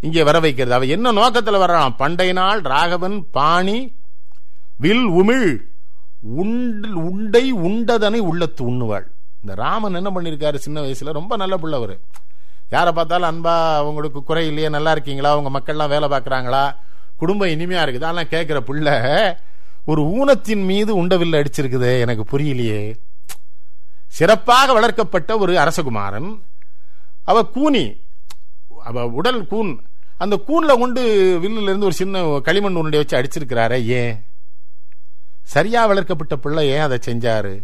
இங்கே 0.00 0.22
வர 0.22 0.40
வைக்கிறது. 0.40 0.74
அவ 0.74 0.84
என்ன 0.84 1.12
நோக்கத்தில் 1.12 1.54
வர்றான்? 1.54 1.94
பண்டை 1.96 2.32
நாள் 2.32 2.60
ராகவன் 2.60 3.26
பாணி 3.30 3.92
வில் 4.76 5.06
உமிழ். 5.10 5.56
உண்டை 6.94 7.52
உண்டதனை 7.52 8.20
உள்ளத்து 8.20 8.64
உண்ணுவாள். 8.70 9.06
இந்த 9.40 9.54
ராமன் 9.54 9.94
என்ன 9.94 10.10
பண்ணியிருக்காரு 10.10 10.54
சின்ன 10.54 10.80
வயசுல 10.80 11.12
ரொம்ப 11.12 11.36
நல்ல 11.36 11.56
பிள்ளவர் 11.56 11.98
யாரை 12.70 12.92
பார்த்தாலும் 12.92 13.30
அன்பா 13.30 13.74
அவங்களுக்கு 13.74 14.22
குறை 14.22 14.46
இல்லையே 14.46 14.68
நல்லா 14.68 14.90
இருக்கீங்களா? 14.90 15.30
அவங்க 15.32 15.50
மக்கள்லாம் 15.58 15.88
வேலை 15.88 16.08
பார்க்குறாங்களா? 16.08 16.76
குடும்பம் 17.16 17.48
இனிமையா 17.48 17.84
இருக்குது. 17.86 18.08
அதெல்லாம் 18.08 18.32
கேட்குற 18.34 18.60
பிள்ளை. 18.60 18.96
ஒரு 19.84 20.02
ஊனத்தின் 20.02 20.64
மீது 20.64 21.04
உண்டவில் 21.04 21.44
அடிச்சிருக்குதே 21.44 21.98
எனக்கு 21.98 22.38
புரியலையே. 22.38 22.96
சிறப்பாக 24.08 24.72
வளர்க்கப்பட்ட 24.72 25.38
ஒரு 25.38 25.52
அரசகுமாரன் 25.52 26.40
அவ 27.24 27.44
கூனி 27.44 28.00
அவ 28.84 29.06
உடல் 29.06 29.46
கூன் 29.46 29.80
அந்த 30.16 30.36
கூன்ல 30.36 30.78
கொண்டு 30.78 31.02
வில்லுல 31.42 31.62
இருந்து 31.62 31.84
ஒரு 31.84 31.92
சின்ன 31.92 32.40
களிமண் 32.42 32.74
உருண்டை 32.74 32.98
வச்சு 32.98 33.18
அடிச்சிருக்கிறாரே 33.18 33.84
ஏன்? 33.84 34.24
சரியா 35.42 35.86
வளர்க்கப்பட்ட 35.86 36.36
பிள்ளை 36.36 36.68
ஏன் 36.68 36.78
அதை 36.78 36.98
செஞ்சாரு? 37.06 37.62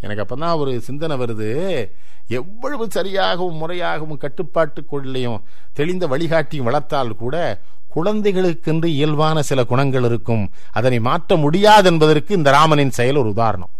எனக்கு 0.00 0.24
அப்பதான் 0.24 0.56
ஒரு 0.56 0.80
சிந்தனை 0.80 1.16
வருது. 1.16 1.88
எவ்வளவு 2.28 2.86
சரியாகவும் 2.86 3.58
முறையாகவும் 3.58 4.18
கட்டுப்பாட்டுக்குள்ளேயும் 4.18 5.42
தெளிந்த 5.72 6.06
வழிகாட்டியும் 6.08 6.62
வளர்த்தால் 6.62 7.16
கூட 7.16 7.60
குழந்தைகளுக்கென்று 7.96 8.88
இயல்பான 8.98 9.42
சில 9.50 9.60
குணங்கள் 9.64 10.06
இருக்கும். 10.10 10.44
அதனை 10.78 10.98
மாற்ற 11.00 11.36
முடியாது 11.44 11.86
என்பதற்கு 11.90 12.34
இந்த 12.34 12.50
ராமனின் 12.50 12.96
செயல் 12.98 13.20
ஒரு 13.22 13.28
உதாரணம். 13.28 13.72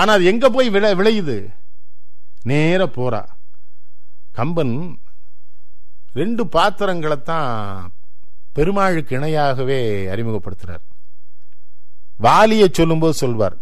ஆனா 0.00 0.12
அது 0.12 0.24
எங்க 0.24 0.50
போய் 0.50 0.68
விளை 0.70 0.90
விளையுது? 1.00 1.36
நேர 2.42 2.80
போறா. 2.96 3.22
கம்பன் 4.32 4.74
ரெண்டு 6.12 6.42
பாத்திரங்களை 6.46 7.18
தான் 7.22 7.92
பெருமாளுக்கு 8.52 9.18
இணையாகவே 9.18 9.80
அறிமுகப்படுத்துறார். 10.14 10.84
வாலியை 12.22 12.68
சொல்லும்போது 12.72 13.14
சொல்வார் 13.14 13.56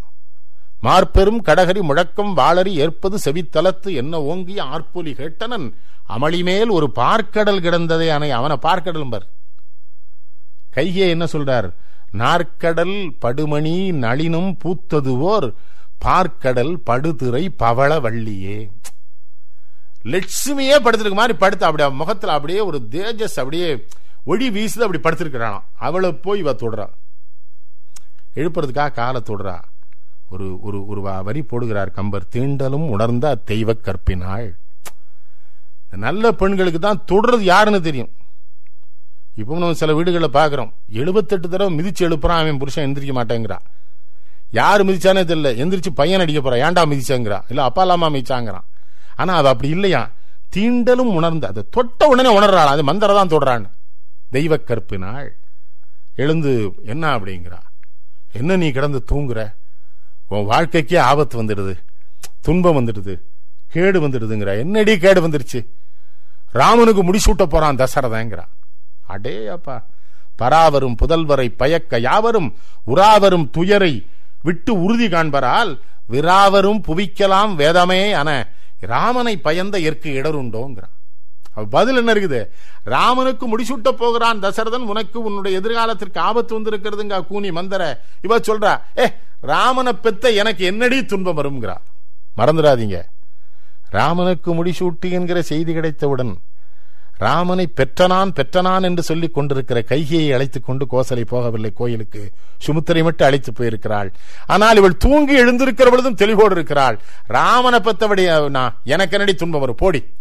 மார்பெரும் 0.81 1.43
கடகரி 1.43 1.81
முழக்கம் 1.81 2.37
வாளறி 2.37 2.73
ஏற்பது 2.73 3.17
செவித்தலத்து 3.25 3.93
என்ன 3.93 4.21
ஓங்கிய 4.21 4.63
ஆர்ப்பொலி 4.63 5.13
கேட்டனன்? 5.13 5.73
அமளிமேல் 6.09 6.69
ஒரு 6.69 6.91
பார்க்கடல் 6.95 7.61
கிடந்ததே 7.61 8.07
அணை. 8.09 8.31
அவனை 8.31 8.57
பார்க்கடல் 8.61 9.09
பர். 9.09 9.27
கையே 10.75 11.07
என்ன 11.09 11.25
சொல்றார்? 11.25 11.73
நாற்கடல் 12.13 13.15
படுமணி 13.21 13.91
நளினும் 13.91 14.57
பூத்ததுவோர் 14.63 15.53
பார்க்கடல் 16.05 16.75
படுதிரை 16.85 17.49
பவள 17.57 17.99
வள்ளியே. 17.99 18.71
லட்சுமியே 20.03 20.77
படுத்திருக்க 20.83 21.13
மாதிரி 21.13 21.37
படுத்து 21.37 21.65
அப்படியே 21.65 21.89
முகத்துல 21.89 22.33
அப்படியே 22.33 22.59
ஒரு 22.59 22.87
தேஜஸ் 22.91 23.35
அப்படியே 23.35 23.85
ஒளி 24.23 24.49
வீசுது 24.49 24.81
அப்படி 24.81 24.99
படுத்திருக்கிறான் 24.99 25.59
அவளை 25.79 26.11
போய் 26.13 26.39
இவ 26.39 26.53
தொடுறா. 26.53 26.87
எழுப்புறதுக்காக 28.35 28.91
காலை 28.91 29.21
தொடுறா. 29.25 29.61
ஒரு 30.33 30.47
ஒரு 30.67 30.79
ஒரு 30.91 31.01
வரி 31.27 31.41
போடுகிறார் 31.51 31.91
கம்பர். 31.97 32.25
தீண்டலும் 32.33 32.87
உணர்ந்த 32.95 33.25
அத்தெய்வ 33.35 33.73
கற்பினாள். 33.87 34.47
நல்ல 36.05 36.31
பெண்களுக்கு 36.41 36.79
தான் 36.79 37.03
தொடுறது 37.11 37.45
யாருன்னு 37.53 37.79
தெரியும். 37.87 38.11
இப்போ 39.41 39.57
நம்ம 39.61 39.77
சில 39.81 39.93
வீடுகளில் 39.97 40.35
பார்க்குறோம் 40.37 40.71
எழுபத்தெட்டு 41.01 41.47
தடவை 41.49 41.71
மிதிச்சு 41.77 42.01
எழுப்புறான் 42.07 42.41
அவன் 42.43 42.59
புருஷன் 42.61 42.85
எந்திரிக்க 42.87 43.13
மாட்டேங்கிறா. 43.19 43.57
யார் 44.59 44.81
மிதிச்சானே 44.87 45.21
தெரியல. 45.29 45.49
எந்திரிச்சு 45.63 45.91
பையன் 45.99 46.23
அடிக்க 46.23 46.39
போறான் 46.41 46.61
ஏன்டா 46.65 46.83
மிதிச்சாங்கிறா? 46.91 47.39
இல்லை 47.51 47.63
அப்பா 47.69 47.81
இல்லாமா 47.85 48.07
மிதிச்சாங்கிறான். 48.15 48.65
ஆனால் 49.21 49.37
அது 49.39 49.47
அப்படி 49.47 49.69
இல்லையா? 49.77 50.01
தீண்டலும் 50.55 51.11
உணர்ந்து 51.19 51.47
அதை 51.47 51.63
தொட்ட 51.75 52.07
உடனே 52.11 52.29
உணர்றாள் 52.37 52.71
அது 52.73 52.83
மந்திர 52.89 53.15
தான் 53.19 53.33
தொடுறான்னு. 53.33 53.69
தெய்வ 54.35 54.55
கற்பினாள். 54.69 55.29
எழுந்து 56.23 56.51
என்ன 56.93 57.03
அப்படிங்கிறா? 57.17 57.59
என்ன 58.39 58.57
நீ 58.63 58.69
கிடந்து 58.77 59.01
தூங்குற? 59.11 59.41
உன் 60.29 60.45
வாழ்க்கைக்கே 60.45 60.97
ஆபத்து 60.97 61.43
வந்துடுது. 61.43 61.73
துன்பம் 62.41 62.77
வந்துடுது. 62.79 63.13
கேடு 63.73 64.07
வந்துடுதுங்கிற. 64.07 64.57
என்னடி 64.57 64.97
கேடு 64.97 65.27
வந்துருச்சு? 65.27 65.59
ராமனுக்கு 66.51 67.01
முடிசூட்ட 67.03 67.43
போறான் 67.43 67.75
தசரதங்கிறா. 67.75 68.45
அடே 69.07 69.47
அப்பா 69.47 69.75
பராவரும் 70.39 70.95
புதல்வரை 71.01 71.47
பயக்க 71.57 71.99
யாவரும் 71.99 72.55
உறாவரும் 72.83 73.49
துயரை 73.49 74.05
விட்டு 74.41 74.81
உறுதி 74.81 75.09
காண்பரால் 75.09 75.71
விராவரும் 76.11 76.81
புவிக்கலாம் 76.87 77.55
வேதமே 77.55 78.13
அன 78.13 78.47
ராமனை 78.79 79.37
பயந்த 79.37 79.77
எற்கு 79.77 80.09
இடருண்டோங்கிறான் 80.21 80.95
பதில் 81.69 81.95
என்ன 81.95 82.13
இருக்குது? 82.13 82.39
ராமனுக்கு 82.83 83.45
முடிசூட்ட 83.47 83.89
போகிறான் 83.91 84.39
தசரதன். 84.43 84.85
உனக்கு 84.91 85.23
உன்னுடைய 85.23 85.59
எதிர்காலத்திற்கு 85.61 86.19
ஆபத்து 86.19 86.59
வந்திருக்கிறதுங்க 86.59 87.27
கூனி 87.27 87.49
மந்தர. 87.49 87.97
இவ 88.21 88.37
சொல்றா 88.37 88.81
ஏ 88.97 89.13
ராமனை 89.39 89.93
பெத்த 89.93 90.31
எனக்கு 90.31 90.65
என்னடி 90.65 91.05
துன்பம் 91.05 91.37
வருங்கிறா 91.37 91.77
மறந்துடாதீங்க. 92.37 93.03
ராமனுக்கு 93.89 94.65
முடிசூட்டி 94.65 95.11
என்கிற 95.11 95.41
செய்தி 95.41 95.73
கிடைத்தவுடன் 95.73 96.37
ராமனை 97.13 97.71
பெற்றனான் 97.75 98.31
பெற்றனான் 98.31 98.81
என்று 98.81 99.03
சொல்லிக் 99.03 99.33
கொண்டிருக்கிற 99.33 99.81
கைகையை 99.81 100.33
அழைத்துக் 100.33 100.65
கொண்டு 100.65 100.87
கோசலை 100.91 101.23
போகவில்லை. 101.25 101.73
கோயிலுக்கு 101.73 102.31
சுமுத்திரை 102.65 103.03
மட்டும் 103.03 103.27
அழைத்து 103.27 103.53
போயிருக்கிறாள். 103.53 104.11
ஆனால் 104.45 104.77
இவள் 104.77 104.97
தூங்கி 104.97 105.35
எழுந்திருக்கிற 105.35 105.89
பொழுதும் 105.89 106.15
தெளிவோடு 106.15 106.51
இருக்கிறாள். 106.51 107.01
ராமனை 107.25 107.79
பெத்தபடி 107.79 108.49
நான் 108.49 108.77
எனக்கு 108.83 109.11
என்னடி 109.11 109.35
துன்பம் 109.35 109.59
வரும்? 109.59 109.75
போடி. 109.75 110.13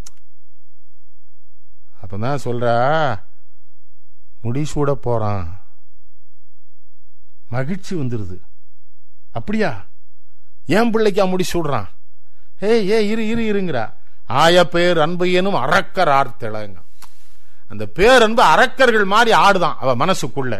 அப்பதான் 2.02 2.38
சொல்றா 2.44 3.20
முடிசூட 4.42 4.92
போறான். 4.92 5.60
மகிழ்ச்சி 7.48 7.96
வந்துருது. 7.96 8.46
அப்படியா? 9.38 9.70
ஏன் 10.76 10.90
பிள்ளைக்கா 10.92 11.24
முடிசூடுறான் 11.32 11.88
ஏய் 12.60 12.90
ஏ 12.90 12.98
இரு 13.08 13.24
இரு 13.28 13.42
இருங்கிறா 13.52 13.84
ஆய 14.42 14.66
பேர் 14.68 14.98
அன்பு 14.98 15.26
எனும் 15.32 15.62
அறக்கர் 15.64 16.12
ஆர்த்தளங்க 16.20 16.78
அந்த 17.72 17.84
பேரன்பு 17.96 18.42
அரக்கர்கள் 18.42 19.04
மாதிரி 19.04 19.30
ஆடுதான் 19.38 19.78
அவ 19.82 19.90
மனசுக்குள்ள. 20.04 20.54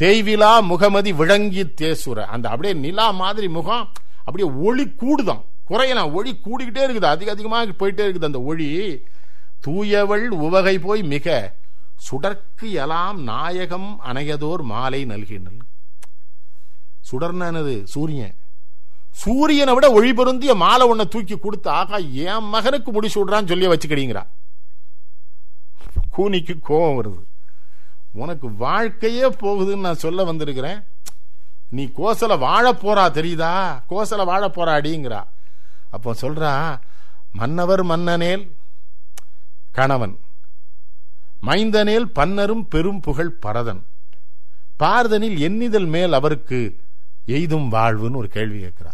தேய்விலா 0.00 0.50
முகமதி 0.70 1.10
விளங்கி 1.14 1.62
தேசுர 1.80 2.18
அந்த 2.34 2.48
அப்படியே 2.48 2.74
நிலா 2.74 3.10
மாதிரி 3.10 3.48
முகம் 3.48 3.84
அப்படியே 4.24 4.48
ஒளி 4.66 4.84
கூடுதான். 5.00 5.42
குறையலாம் 5.70 6.12
ஒளி 6.12 6.32
கூடிக்கிட்டே 6.44 6.82
இருக்குது. 6.86 7.08
அதிக 7.14 7.30
அதிகமாக 7.30 7.74
போயிட்டே 7.80 8.04
இருக்குது 8.06 8.30
அந்த 8.30 8.40
ஒளி. 8.40 8.68
தூயவள் 9.60 10.26
உவகை 10.46 10.78
போய் 10.78 11.02
மிக. 11.02 11.54
சுடற்கு 12.06 12.72
எலாம் 12.82 13.22
நாயகம் 13.22 13.90
அணையதோர் 14.06 14.62
மாலை 14.72 15.04
நல்கினல். 15.04 15.60
சுடர்னது 17.10 17.74
சூரியன். 17.94 18.34
சூரியனை 19.22 19.74
விட 19.74 19.86
ஒளி 19.92 20.12
பொருந்திய 20.12 20.54
மாலை 20.54 20.84
ஒன்ன 20.90 21.04
தூக்கி 21.08 21.36
கொடுத்து 21.36 21.70
ஆகா 21.70 21.96
என் 21.96 22.48
மகனுக்கு 22.54 22.92
முடிச்சு 22.92 23.18
விடுறான்னு 23.20 23.50
சொல்லி 23.52 23.66
வச்சுக்கிட்டீங்கிறா. 23.66 24.24
கூனிக்கு 26.16 26.54
கோபம் 26.60 26.96
வருது. 26.98 27.22
உனக்கு 28.12 28.46
வாழ்க்கையே 28.64 29.26
போகுதுன்னு 29.28 29.86
நான் 29.86 30.02
சொல்ல 30.04 30.24
வந்திருக்கிறேன். 30.24 30.78
நீ 31.70 31.84
கோசல 31.96 32.38
வாழ 32.38 32.72
போறா 32.72 33.04
தெரியுதா? 33.18 33.52
கோசல 33.90 34.24
வாழ 34.24 34.48
போறா 34.48 34.72
அடிங்கிறா. 34.78 35.20
அப்போ 35.90 36.14
சொல்றா 36.20 36.52
மன்னவர் 37.38 37.82
மன்னனேல் 37.84 38.44
கணவன் 39.72 40.14
மைந்தனேல் 41.46 42.06
பன்னரும் 42.14 42.64
பெரும் 42.68 43.00
புகழ் 43.00 43.38
பரதன். 43.44 43.82
பார்தனில் 44.76 45.38
எண்ணிதல் 45.38 45.88
மேல் 45.94 46.12
அவருக்கு 46.12 46.60
எய்தும் 47.26 47.72
வாழ்வுன்னு 47.72 48.16
ஒரு 48.16 48.28
கேள்வி 48.28 48.58
கேட்கிறா. 48.62 48.92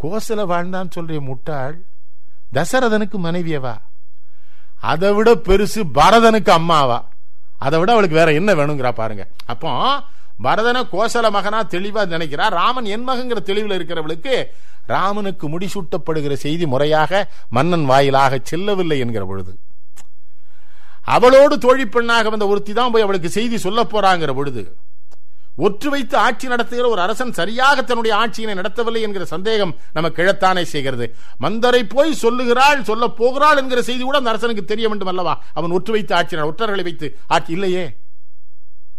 கோசல 0.00 0.44
வாழ்ந்தான்னு 0.52 0.90
சொல்றிய 0.94 1.20
முட்டாள் 1.20 1.82
தசரதனுக்கு 2.54 3.18
மனைவியவா? 3.18 3.74
அதை 4.80 5.12
விட 5.12 5.34
பெருசு 5.34 5.82
பரதனுக்கு 5.94 6.50
அம்மாவா? 6.50 7.08
அதை 7.58 7.78
விட 7.78 7.92
அவளுக்கு 7.92 8.16
வேற 8.16 8.32
என்ன 8.32 8.54
வேணுங்கிறா 8.54 8.92
பாருங்க. 8.92 9.26
அப்போ 9.46 10.02
பரதன 10.42 10.82
கோசல 10.92 11.30
மகனா 11.30 11.64
தெளிவா 11.64 12.02
நினைக்கிறா. 12.06 12.50
ராமன் 12.50 12.84
என் 12.84 13.08
மகங்கிற 13.08 13.42
தெளிவில் 13.42 13.76
இருக்கிறவளுக்கு 13.78 14.46
ராமனுக்கு 14.86 15.58
முடிசூட்டப்படுகிற 15.58 16.32
செய்தி 16.32 16.66
முறையாக 16.66 17.30
மன்னன் 17.48 17.84
வாயிலாக 17.84 18.40
செல்லவில்லை 18.42 18.98
என்கிற 18.98 19.24
பொழுது. 19.24 19.58
அவளோடு 21.04 21.58
தோழி 21.58 21.86
பெண்ணாக 21.86 22.30
வந்த 22.30 22.46
ஒருத்தி 22.46 22.72
தான் 22.72 22.90
போய் 22.90 23.02
அவளுக்கு 23.02 23.28
செய்தி 23.28 23.58
சொல்ல 23.58 23.84
போறாங்கிற 23.84 24.34
பொழுது 24.34 24.76
ஒற்று 25.58 25.88
வைத்து 25.88 26.16
ஆட்சி 26.16 26.46
நடத்துகிற 26.48 26.88
ஒரு 26.88 27.00
அரசன் 27.00 27.32
சரியாக 27.32 27.82
தன்னுடைய 27.82 28.16
ஆட்சியினை 28.16 28.54
நடத்தவில்லை 28.60 29.00
என்கிற 29.00 29.24
சந்தேகம் 29.24 29.74
நமக்கு 29.92 30.22
கிழத்தானே 30.22 30.62
செய்கிறது. 30.62 31.06
மந்தரை 31.40 31.82
போய் 31.88 32.14
சொல்லுகிறாள் 32.14 32.84
சொல்ல 32.84 33.08
போகிறாள் 33.08 33.56
என்கிற 33.56 33.82
செய்தி 33.82 34.02
கூட 34.02 34.18
அந்த 34.18 34.28
அரசனுக்கு 34.28 34.64
தெரிய 34.64 34.88
வேண்டும் 34.88 35.08
அல்லவா? 35.08 35.34
அவன் 35.52 35.70
ஒற்று 35.70 35.90
வைத்து 35.90 36.14
ஆட்சி 36.14 36.36
ஒற்றர்களை 36.36 36.82
வைத்து 36.82 37.18
ஆட்சி 37.26 37.52
இல்லையே? 37.52 37.84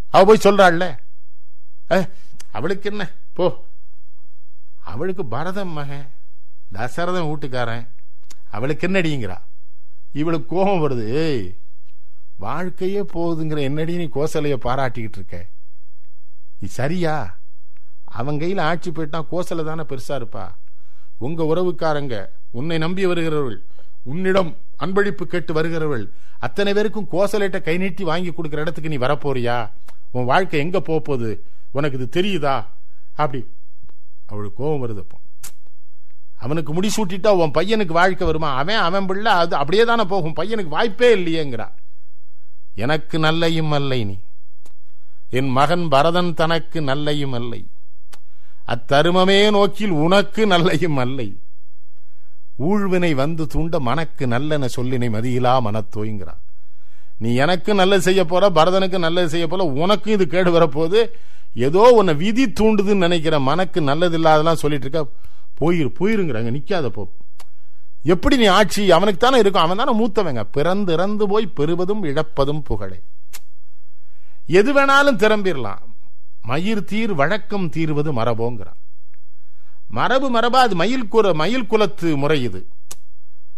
அவ 0.09 0.25
போய் 0.25 0.43
சொல்றாள்ல? 0.43 0.85
அவளுக்கு 2.51 2.89
என்ன? 2.89 3.09
போ. 3.33 3.63
அவளுக்கு 4.83 5.25
பரதம் 5.25 5.73
மகன் 5.79 6.07
தசரதன் 6.73 7.29
வீட்டுக்காரன். 7.29 7.87
அவளுக்கு 8.49 8.87
என்னடிங்கிறா 8.87 9.37
இவளுக்கு 10.13 10.55
கோபம் 10.55 10.83
வருது. 10.83 11.55
வாழ்க்கையே 12.37 13.01
போகுதுங்கிற 13.01 13.59
என்னடி 13.59 13.95
நீ 13.95 14.09
கோசலைய 14.15 14.57
பாராட்டிக்கிட்டு 14.65 15.19
இருக்க? 15.19 15.45
நீ 16.59 16.67
சரியா? 16.67 17.37
அவன் 18.05 18.39
கையில் 18.39 18.57
ஆட்சி 18.57 18.91
போயிட்டான் 18.91 19.25
கோசல 19.31 19.63
தானே 19.63 19.81
பெருசா 19.81 20.15
இருப்பா. 20.21 20.47
உங்க 21.17 21.43
உறவுக்காரங்க 21.43 22.25
உன்னை 22.51 22.77
நம்பி 22.77 23.05
வருகிறவர்கள் 23.05 23.63
உன்னிடம் 24.03 24.57
அன்பளிப்பு 24.79 25.23
கேட்டு 25.23 25.53
வருகிறவர்கள் 25.53 26.11
அத்தனை 26.39 26.73
பேருக்கும் 26.73 27.07
கோசலேட்ட 27.11 27.61
கை 27.61 27.77
நீட்டி 27.77 28.03
வாங்கி 28.03 28.31
கொடுக்கிற 28.31 28.61
இடத்துக்கு 28.61 28.89
நீ 28.89 28.97
வரப்போறியா? 28.97 29.69
உன் 30.11 30.25
வாழ்க்கை 30.25 30.59
எங்க 30.59 30.81
போகுது? 30.81 31.43
உனக்கு 31.71 31.99
இது 31.99 32.21
தெரியுதா? 32.21 32.65
அப்படி 33.15 33.47
அவளுக்கு 34.25 34.63
கோபம் 34.63 34.89
வருது 34.89 34.99
அப்போ. 34.99 35.17
அவனுக்கு 36.37 36.73
முடிசூட்டிட்டா 36.73 37.27
உன் 37.27 37.51
பையனுக்கு 37.51 37.91
வாழ்க்கை 37.91 38.27
வருமா? 38.27 38.55
அவன் 38.55 38.75
அவன் 38.75 39.05
பிள்ளை 39.05 39.31
அது 39.31 39.55
அப்படியே 39.55 39.85
தானே 39.85 40.03
போகும். 40.03 40.35
பையனுக்கு 40.35 40.67
வாய்ப்பே 40.67 41.15
இல்லையேங்கிறா. 41.15 41.71
எனக்கு 42.75 43.19
நல்லையும் 43.19 43.71
அல்லை 43.71 44.03
நீ 44.03 44.19
என் 45.29 45.49
மகன் 45.49 45.87
பரதன் 45.87 46.33
தனக்கு 46.33 46.81
நல்லையும் 46.81 47.33
அல்லை. 47.33 47.67
அத்தருமமே 48.67 49.51
நோக்கில் 49.51 49.89
உனக்கு 49.89 50.47
நல்லையும் 50.47 50.97
அல்லை. 50.97 51.37
ஊழ்வினை 52.57 53.13
வந்து 53.13 53.47
தூண்ட 53.47 53.79
மனக்கு 53.79 54.27
நல்லென 54.27 54.67
சொல்லினை 54.75 55.09
மதியிலா 55.09 55.53
மனத்தோய்ங்கிறான் 55.67 56.41
நீ 57.17 57.35
எனக்கு 57.35 57.73
நல்லது 57.73 58.01
செய்ய 58.01 58.25
போற 58.25 58.49
பரதனுக்கு 58.49 58.99
நல்லது 58.99 59.29
செய்ய 59.29 59.47
போல 59.47 59.63
உனக்கும் 59.63 60.13
இது 60.13 60.27
கேடு 60.27 60.59
வரப்போகுது. 60.59 61.09
ஏதோ 61.53 61.79
உன்னை 61.79 62.13
விதி 62.13 62.45
தூண்டுதுன்னு 62.45 62.95
நினைக்கிற 62.95 63.39
மனக்கு 63.39 63.81
நல்லது 63.81 64.17
இல்லாதெல்லாம் 64.19 64.61
சொல்லிட்டு 64.63 64.89
இருக்க 64.89 65.11
போயிரு 65.59 65.89
போயிருங்கிறாங்க 65.99 66.51
நிக்காத 66.57 66.87
போ. 66.87 67.07
எப்படி 68.03 68.37
நீ 68.37 68.45
ஆட்சி 68.45 68.91
அவனுக்கு 68.91 69.19
தானே 69.19 69.37
இருக்கும் 69.39 69.61
அவன் 69.61 69.77
தானே 69.77 69.93
மூத்தவங்க. 69.99 70.43
பிறந்து 70.51 70.93
இறந்து 70.93 71.27
போய் 71.27 71.47
பெறுவதும் 71.47 72.03
இழப்பதும் 72.03 72.59
புகழே. 72.59 73.01
எது 74.47 74.71
வேணாலும் 74.73 75.19
திறம்பிடலாம் 75.23 75.83
மயிர் 76.41 76.83
தீர் 76.83 77.13
வழக்கம் 77.13 77.69
தீர்வது 77.69 78.13
மரபோங்கிறான். 78.13 78.79
மரபு 79.87 80.27
மரபா 80.35 80.59
அது 80.65 80.75
மயில் 80.75 81.07
குல 81.07 81.33
மயில் 81.33 81.67
குலத்து 81.67 82.17
முறை 82.17 82.43
இது. 82.43 82.67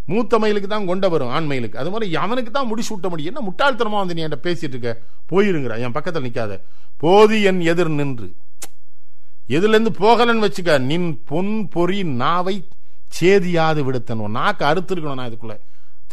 மூத்த 0.05 0.39
மயிலுக்கு 0.39 0.67
தான் 0.67 0.85
கொண்ட 0.85 1.09
வரும் 1.09 1.29
ஆண் 1.29 1.45
மயிலுக்கு. 1.45 1.79
அது 1.79 1.89
மாதிரி 1.89 2.15
அவனுக்கு 2.15 2.51
தான் 2.51 2.69
முடிசூட்ட 2.71 3.09
முடியும். 3.09 3.35
என்ன 3.35 3.41
முட்டாள்தனமா 3.47 3.97
வந்து 3.97 4.13
நீ 4.13 4.23
என்கிட்ட 4.25 4.47
பேசிட்டு 4.47 4.75
இருக்க? 4.75 5.01
போயிருங்கிற 5.31 5.79
என் 5.79 5.91
பக்கத்தில் 5.91 6.23
நிற்காத 6.23 6.61
போது 6.97 7.41
என் 7.41 7.61
எதிர் 7.61 7.89
நின்று. 7.89 8.35
எதுலேருந்து 9.49 9.93
போகலன்னு 9.99 10.45
வச்சுக்க 10.47 10.79
நின் 10.79 11.23
பொன் 11.25 11.67
பொறி 11.69 12.03
நாவை 12.03 12.67
சேதியாது 13.19 13.81
விடுத்தனும் 13.87 14.35
நாக்கு 14.39 14.65
அறுத்துருக்கணும் 14.65 15.13
நான் 15.13 15.29
இதுக்குள்ள. 15.31 15.59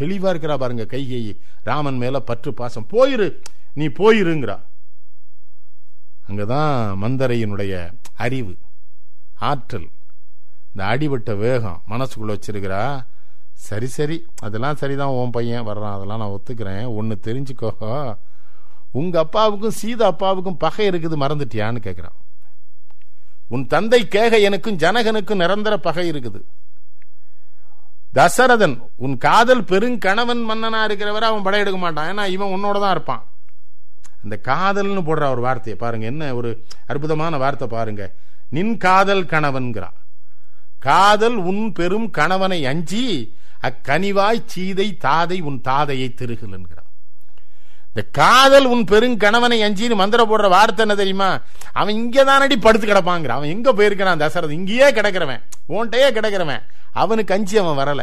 தெளிவா 0.01 0.29
இருக்கிறா 0.35 0.59
பாருங்க 0.59 0.85
கையை 0.85 1.39
ராமன் 1.63 1.97
மேல 1.97 2.21
பற்று 2.21 2.55
பாசம். 2.55 2.87
போயிரு. 2.91 3.43
நீ 3.79 3.87
போயிருங்கிறா. 3.87 4.57
அங்கதான் 6.29 6.75
மந்தரையினுடைய 7.03 7.75
அறிவு 8.25 8.55
ஆற்றல் 9.49 9.89
இந்த 10.71 10.83
அடிபட்ட 10.93 11.33
வேகம் 11.43 11.83
மனசுக்குள்ள 11.89 12.33
வச்சிருக்கிறா. 12.37 12.83
சரி 13.67 13.87
சரி 13.87 14.17
அதெல்லாம் 14.47 14.79
சரிதான் 14.83 15.17
உன் 15.19 15.35
பையன் 15.37 15.67
வர்றான் 15.67 15.97
அதெல்லாம் 15.97 16.23
நான் 16.23 16.35
ஒத்துக்கிறேன். 16.37 16.87
ஒன்னு 16.99 17.15
தெரிஞ்சுக்கோ. 17.27 17.71
உங்க 19.01 19.19
அப்பாவுக்கும் 19.25 19.77
சீதா 19.81 20.07
அப்பாவுக்கும் 20.07 20.61
பகை 20.65 20.89
இருக்குது 20.91 21.17
மறந்துட்டியான்னு 21.23 21.85
கேட்கிறான் 21.87 22.19
உன் 23.55 23.67
தந்தை 23.67 24.01
கேக 24.09 24.39
எனக்கும் 24.49 24.81
ஜனகனுக்கும் 24.85 25.43
நிரந்தர 25.43 25.75
பகை 25.87 26.11
இருக்குது. 26.11 26.41
தசரதன் 28.19 28.77
உன் 29.05 29.17
காதல் 29.19 29.63
பெருங்கணவன் 29.71 30.43
மன்னனா 30.51 30.81
இருக்கிறவரை 30.89 31.29
அவன் 31.31 31.47
படையெடுக்க 31.47 31.79
மாட்டான். 31.79 32.09
ஏன்னா 32.11 32.25
இவன் 32.37 32.53
உன்னோட 32.55 32.81
தான் 32.81 32.91
இருப்பான். 32.91 33.25
இந்த 34.25 34.41
காதல்னு 34.45 35.03
போடுற 35.09 35.25
ஒரு 35.35 35.41
வார்த்தையை 35.41 35.77
பாருங்க 35.81 36.07
என்ன 36.07 36.35
ஒரு 36.35 36.51
அற்புதமான 36.87 37.37
வார்த்தை 37.37 37.69
பாருங்க. 37.69 38.13
நின் 38.51 38.77
காதல் 38.77 39.25
கணவன்கிறான் 39.25 39.97
காதல் 40.79 41.37
உன் 41.37 41.73
பெரும் 41.73 42.11
கணவனை 42.11 42.67
அஞ்சி 42.67 43.35
அக்கனிவாய் 43.63 44.43
சீதை 44.47 44.99
தாதை 45.05 45.41
உன் 45.43 45.61
தாதையை 45.69 46.15
திருகுல் 46.15 46.83
இந்த 47.97 48.09
காதல் 48.11 48.65
உன் 48.65 48.85
பெருங்கணவனை 48.85 49.59
அஞ்சின்னு 49.63 49.95
மந்திர 49.95 50.21
போடுற 50.25 50.49
வார்த்தை 50.49 50.83
என்ன 50.85 50.95
தெரியுமா? 50.95 51.41
அவன் 51.73 51.95
இங்கே 51.95 52.23
தானடி 52.25 52.57
படுத்து 52.57 52.87
கிடப்பாங்கிற 52.87 53.29
அவன் 53.29 53.49
எங்க 53.49 53.73
போயிருக்கிறான்? 53.73 54.21
தசரதன் 54.21 54.51
இங்கேயே 54.51 54.93
கிடக்கிறவன். 54.93 55.43
ஓன்ட்டையே 55.69 56.09
கிடக்கிறவன். 56.17 56.63
அவனுக்கு 56.93 57.35
அஞ்சி 57.35 57.59
அவன் 57.59 57.81
வரல. 57.81 58.03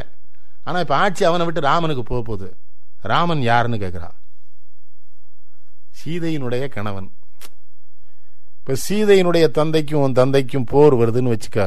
ஆனா 0.63 0.79
இப்ப 0.79 0.95
ஆட்சி 0.95 1.25
அவனை 1.25 1.45
விட்டு 1.45 1.61
ராமனுக்கு 1.61 2.03
போக 2.03 2.21
போகுது. 2.21 2.57
ராமன் 3.01 3.41
யாருன்னு 3.41 3.77
கேட்கிறான் 3.77 4.15
சீதையினுடைய 5.99 6.63
கணவன். 6.75 7.09
இப்ப 8.59 8.75
சீதையினுடைய 8.85 9.45
தந்தைக்கும் 9.57 10.01
உன் 10.01 10.17
தந்தைக்கும் 10.19 10.67
போர் 10.71 10.95
வருதுன்னு 11.01 11.33
வச்சுக்க. 11.33 11.59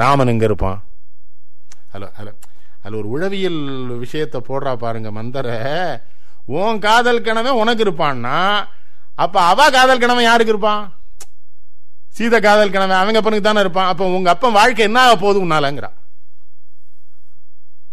ராமன் 0.00 0.32
எங்க 0.32 0.44
இருப்பான்? 0.44 0.78
ஹலோ 1.94 2.08
ஹலோ 2.18 2.32
அதில் 2.82 2.98
ஒரு 2.98 3.08
உளவியல் 3.08 3.60
விஷயத்தை 4.04 4.38
போடுறா 4.48 4.72
பாருங்க 4.84 5.10
மந்தர. 5.10 5.48
உன் 6.58 6.78
காதல் 6.78 7.24
கணவன் 7.26 7.60
உனக்கு 7.62 7.84
இருப்பான்னா 7.86 8.36
அப்ப 9.14 9.36
அவ 9.40 9.70
காதல் 9.70 10.02
கணவன் 10.02 10.28
யாருக்கு 10.28 10.52
இருப்பான்? 10.54 10.82
சீத 12.16 12.40
காதல் 12.40 12.74
கணவன் 12.74 13.00
அவங்க 13.00 13.18
அப்பனுக்கு 13.18 13.46
தானே 13.48 13.60
இருப்பான். 13.60 13.90
அப்ப 13.92 14.06
உங்க 14.18 14.30
அப்பன் 14.30 14.58
வாழ்க்கை 14.60 14.84
என்ன 14.84 15.00
ஆக 15.00 15.16
போகுது 15.16 15.44
உன்னாலங்கிறான் 15.46 15.96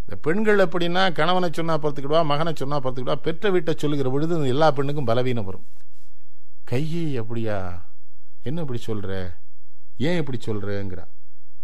இந்த 0.09 0.21
பெண்கள் 0.21 0.57
எப்படின்னா 0.57 1.11
கணவனை 1.11 1.49
சொன்னா 1.51 1.77
பார்த்துக்கிடுவா 1.77 2.25
மகனை 2.25 2.53
சொன்னா 2.55 2.79
பார்த்துக்கிடுவா 2.79 3.15
பெற்ற 3.15 3.49
வீட்டை 3.49 3.73
சொல்லுகிற 3.77 4.09
பொழுது 4.09 4.47
எல்லா 4.47 4.71
பெண்ணுக்கும் 4.71 5.05
பலவீனம் 5.05 5.45
வரும். 5.45 5.65
கையை 6.63 7.17
அப்படியா 7.17 7.85
என்ன 8.43 8.61
இப்படி 8.61 8.79
சொல்ற? 8.87 9.33
ஏன் 9.97 10.17
இப்படி 10.17 10.39
சொல்றங்கிறா. 10.45 11.03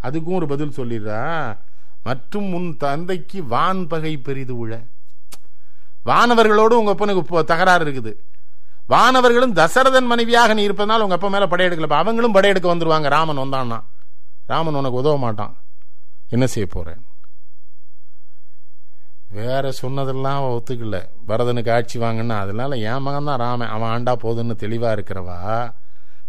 அதுக்கும் 0.04 0.34
ஒரு 0.34 0.48
பதில் 0.48 0.70
சொல்லிடுறா. 0.70 1.58
மற்றும் 2.04 2.54
உன் 2.54 2.78
தந்தைக்கு 2.78 3.44
வான் 3.44 3.88
பகை 3.88 4.18
பெரிது 4.18 4.68
உழ. 4.68 4.88
வானவர்களோடு 6.06 6.74
உங்க 6.74 6.92
அப்பனுக்கு 6.92 7.44
தகராறு 7.44 7.86
இருக்குது. 7.86 8.16
வானவர்களும் 8.90 9.54
தசரதன் 9.54 10.06
மனைவியாக 10.06 10.54
நீ 10.54 10.68
இருப்பதனால 10.68 11.00
உங்க 11.00 11.14
அப்பா 11.14 11.28
மேல 11.28 11.46
படையெடுக்கல 11.46 11.88
அவங்களும் 11.88 12.34
படையெடுக்க 12.34 12.76
வந்துருவாங்க. 12.76 13.10
ராமன் 13.10 13.38
வந்தான்னா. 13.38 13.84
ராமன் 14.46 14.74
உனக்கு 14.74 14.98
உதவ 14.98 15.18
மாட்டான். 15.18 15.58
என்ன 16.30 16.48
செய்ய 16.48 16.70
போறேன்? 16.72 17.06
வேற 19.34 19.72
சொன்னதெல்லாம் 19.72 20.44
ஒத்துக்கல. 20.44 20.98
பரதனுக்கு 21.28 21.72
ஆட்சி 21.72 22.00
வாங்கினா 22.00 22.36
அதனால 22.38 22.76
என் 22.76 23.02
மகன் 23.02 23.26
தான் 23.26 23.38
ராமன் 23.38 23.68
அவன் 23.68 23.92
ஆண்டா 23.96 24.14
போதுன்னு 24.24 24.56
தெளிவா 24.64 24.90
இருக்கிறவா? 24.92 25.74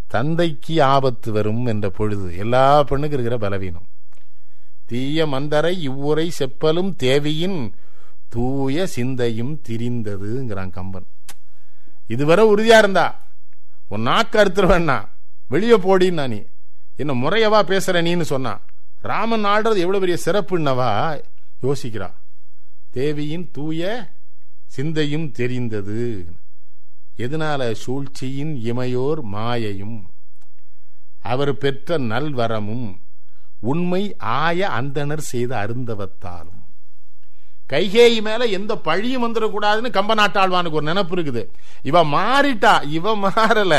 தந்தைக்கு 0.07 0.83
ஆபத்து 0.83 1.33
வரும் 1.33 1.67
என்ற 1.67 1.90
பொழுது 1.90 2.37
எல்லா 2.37 2.83
பெண்ணுக்கு 2.83 3.17
இருக்கிற 3.17 3.38
பலவீனம். 3.38 3.87
தீய 4.87 5.27
மந்தரை 5.27 5.73
இவ்வுரை 5.88 6.31
செப்பலும் 6.38 6.97
தேவியின் 6.97 7.75
தூய 8.29 8.87
சிந்தையும் 8.87 9.61
திரிந்ததுங்கிறான் 9.69 10.71
கம்பன். 10.71 11.07
இதுவரை 12.07 12.45
உறுதியா 12.47 12.79
இருந்தா? 12.79 13.21
உன் 13.88 14.03
நாக்கு 14.03 14.38
அறுத்துருவேன்னா 14.38 14.99
வெளியே 15.49 15.77
போடின்னா 15.77 16.29
நீ. 16.29 16.43
என்ன 16.97 17.12
முறையவா 17.12 17.61
பேசுற 17.71 17.97
நீன்னு 18.09 18.21
சொன்னா. 18.21 18.61
ராமன் 19.01 19.45
ஆடுறது 19.45 19.83
எவ்வளவு 19.85 20.01
பெரிய 20.01 20.19
சிறப்புன்னவா 20.27 20.90
யோசிக்கிறான் 21.62 22.14
தேவியின் 22.94 23.48
தூய 23.52 23.83
சிந்தையும் 24.66 25.33
தெரிந்தது. 25.33 26.02
எதனால 27.18 27.72
சூழ்ச்சியின் 27.72 28.52
இமையோர் 28.64 29.20
மாயையும்? 29.33 29.98
அவர் 31.22 31.59
பெற்ற 31.59 31.98
நல்வரமும் 31.98 32.87
உண்மை 33.61 34.16
ஆய 34.18 34.68
அந்தனர் 34.80 35.24
செய்த 35.33 35.57
அருந்தவத்தாலும். 35.57 36.61
கைகேயி 37.68 38.20
மேல 38.22 38.44
எந்த 38.44 38.76
பழியும் 38.76 39.24
வந்துடக்கூடாதுன்னு 39.24 39.90
கம்ப 39.98 40.14
நாட்டாழ்வானுக்கு 40.20 40.78
ஒரு 40.80 40.92
நினப்பு 40.92 41.14
இருக்குது. 41.18 41.44
இவ 41.83 42.04
மாறிட்டா 42.04 42.74
இவ 42.88 43.16
மாறல. 43.16 43.74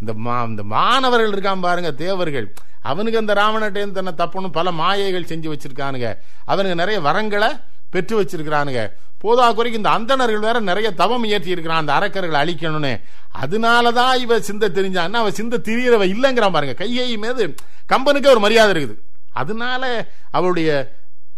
இந்த 0.00 0.12
இந்த 0.48 0.62
மாணவர்கள் 0.62 1.32
இருக்கான் 1.32 1.60
பாருங்க 1.60 1.92
தேவர்கள். 1.92 2.54
அவனுக்கு 2.82 3.18
அந்த 3.18 3.34
ராவணட்டேன் 3.34 3.92
தன்னை 3.92 4.12
தப்புன்னு 4.18 4.52
பல 4.52 4.72
மாயைகள் 4.72 5.30
செஞ்சு 5.32 5.48
வச்சிருக்கானுங்க. 5.52 6.08
அவனுக்கு 6.44 6.80
நிறைய 6.84 7.00
வரங்களை 7.00 7.50
பெற்று 7.94 8.14
வச்சிருக்கிறானுங்க. 8.20 8.82
போதா 9.22 9.46
குறைக்கு 9.52 9.80
இந்த 9.80 9.90
அந்தணர்கள் 9.96 10.46
வேற 10.46 10.56
நிறைய 10.70 10.88
தவம் 11.00 11.24
இயற்றி 11.28 11.50
இருக்கிறான் 11.54 11.82
அந்த 11.82 11.92
அரக்கர்களை 11.98 12.38
அழிக்கணும்னு. 12.42 12.94
அதனாலதான் 13.42 14.14
இவ 14.24 14.40
சிந்த 14.48 14.68
தெரிஞ்சான்னா 14.78 15.20
அவ 15.22 15.30
சிந்த 15.38 15.60
திரியறவ 15.68 16.02
இல்லைங்கிறான் 16.14 16.56
பாருங்க. 16.56 16.74
கையை 16.82 17.16
மீது 17.16 17.44
கம்பனுக்கே 17.88 18.32
ஒரு 18.34 18.42
மரியாதை 18.46 18.72
இருக்குது. 18.72 18.96
அதனால 19.42 19.82
அவளுடைய 20.30 20.70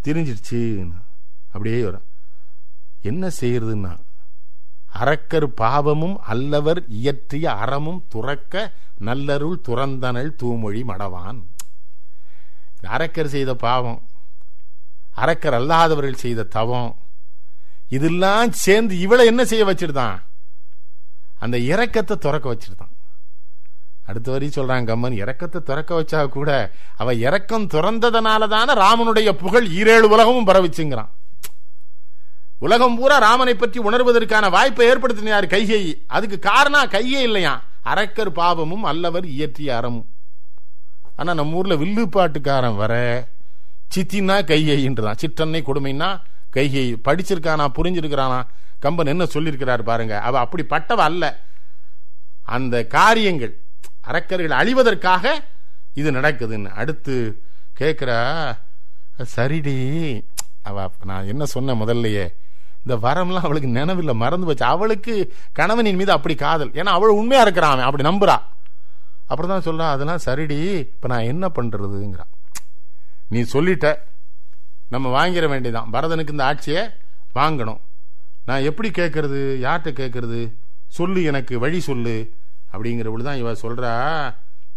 தெரிஞ்சிருச்சு. 0.04 0.60
அப்படியே 1.52 1.78
வரும். 1.82 2.06
என்ன 3.10 3.30
செய்யறதுன்னா 3.40 3.92
அரக்கர் 5.02 5.48
பாவமும் 5.54 6.18
அல்லவர் 6.32 6.80
இயற்றிய 7.00 7.46
அறமும் 7.62 8.04
துறக்க 8.08 8.72
நல்லருள் 9.04 9.58
துறந்தனள் 9.68 10.30
தூமொழி 10.42 10.82
மடவான். 10.90 11.40
அரக்கர் 12.96 13.34
செய்த 13.34 13.54
பாவம் 13.66 14.00
அரக்கர் 15.22 15.56
அல்லாதவர்கள் 15.60 16.22
செய்த 16.24 16.42
தவம். 16.42 16.92
இதெல்லாம் 17.88 18.52
சேர்ந்து 18.52 18.94
இவளை 18.98 19.26
என்ன 19.26 19.44
செய்ய 19.44 19.64
வச்சிருந்தான்? 19.64 20.18
அந்த 21.38 21.56
இறக்கத்தை 21.72 22.16
துறக்க 22.16 22.46
வச்சிருந்தான். 22.52 22.94
அடுத்த 24.06 24.30
வரையும் 24.30 24.56
சொல்றான் 24.56 24.88
கம்மன் 24.88 25.12
இறக்கத்தை 25.12 25.60
துறக்க 25.60 25.90
வச்சா 26.00 26.28
கூட 26.28 26.50
அவ 26.96 27.14
இறக்கம் 27.14 27.66
துறந்ததுனால 27.66 28.48
தானே 28.48 28.72
ராமனுடைய 28.72 29.30
புகழ் 29.32 29.66
ஈரேழு 29.66 30.08
உலகமும் 30.14 30.46
பரவிச்சுங்கிறான். 30.46 31.12
உலகம் 32.58 32.96
பூரா 32.96 33.16
ராமனை 33.18 33.54
பற்றி 33.54 33.78
உணர்வதற்கான 33.80 34.50
வாய்ப்பை 34.50 34.84
ஏற்படுத்தினார் 34.88 35.52
கைகை. 35.54 35.80
அதுக்கு 36.06 36.38
காரணம் 36.38 36.90
கையே 36.90 37.20
இல்லையா? 37.28 37.54
அரக்கர் 37.82 38.32
பாவமும் 38.32 38.84
அல்லவர் 38.84 39.26
இயற்றிய 39.26 39.76
அறமும். 39.76 40.08
ஆனா 41.16 41.34
நம்ம 41.34 41.56
ஊர்ல 41.56 41.74
வில்லு 41.74 42.04
பாட்டுக்காரன் 42.06 42.76
வர 42.76 42.94
சித்தின்னா 43.94 44.36
கையைன்றதான் 44.50 45.20
சிற்றன்னை 45.22 45.60
கொடுமைன்னா 45.68 46.08
கைகை. 46.56 46.84
படிச்சிருக்கானா 47.06 47.64
புரிஞ்சிருக்கிறானா? 47.78 48.40
கம்பன் 48.78 49.12
என்ன 49.12 49.24
சொல்லியிருக்கிறார் 49.24 49.82
பாருங்க. 49.82 50.14
அவ 50.20 50.38
அப்படி 50.38 50.64
பட்டவ 50.70 51.00
அல்ல. 51.10 51.24
அந்த 52.56 52.84
காரியங்கள் 52.96 53.52
அரக்கர்கள் 54.00 54.58
அழிவதற்காக 54.60 55.34
இது 56.00 56.10
நடக்குதுன்னு. 56.10 56.70
அடுத்து 56.80 57.14
கேட்குறா 57.80 58.18
சரிடி. 59.36 59.76
அவ 60.62 60.90
நான் 61.04 61.30
என்ன 61.32 61.44
சொன்னேன் 61.44 61.80
முதல்லையே 61.82 62.26
இந்த 62.82 62.96
வரம்லாம் 63.06 63.46
அவளுக்கு 63.46 63.68
நினைவில்லை 63.68 64.14
மறந்து 64.14 64.46
போச்சு. 64.46 64.64
அவளுக்கு 64.64 65.14
கணவனின் 65.52 66.00
மீது 66.00 66.12
அப்படி 66.12 66.34
காதல். 66.34 66.72
ஏன்னா 66.80 66.92
அவள் 66.98 67.18
உண்மையாக 67.20 67.46
இருக்கிறான் 67.46 67.86
அப்படி 67.88 68.08
நம்புறா. 68.08 68.36
அப்புறம் 69.26 69.52
தான் 69.52 69.66
சொல்கிறான் 69.68 69.94
அதெல்லாம் 69.94 70.24
சரிடி. 70.26 70.58
இப்போ 70.92 71.08
நான் 71.12 71.30
என்ன 71.32 71.50
பண்ணுறதுங்கிறான் 71.56 72.32
நீ 73.28 73.40
சொல்லிட்ட 73.54 73.86
நம்ம 74.88 75.06
வாங்கிட 75.16 75.46
வேண்டியதான் 75.52 75.92
பரதனுக்கு 75.94 76.34
இந்த 76.34 76.44
ஆட்சியை 76.44 76.82
வாங்கணும். 77.34 77.80
நான் 78.44 78.66
எப்படி 78.70 78.88
கேட்கறது? 78.90 79.40
யார்கிட்ட 79.64 79.90
கேட்கறது? 80.00 80.40
சொல்லு 80.86 81.22
எனக்கு 81.24 81.58
வழி 81.58 81.80
சொல்லு. 81.80 82.32
அப்படிங்கிற 82.72 83.22
தான் 83.22 83.40
இவ 83.42 83.52
சொல்றா 83.52 83.92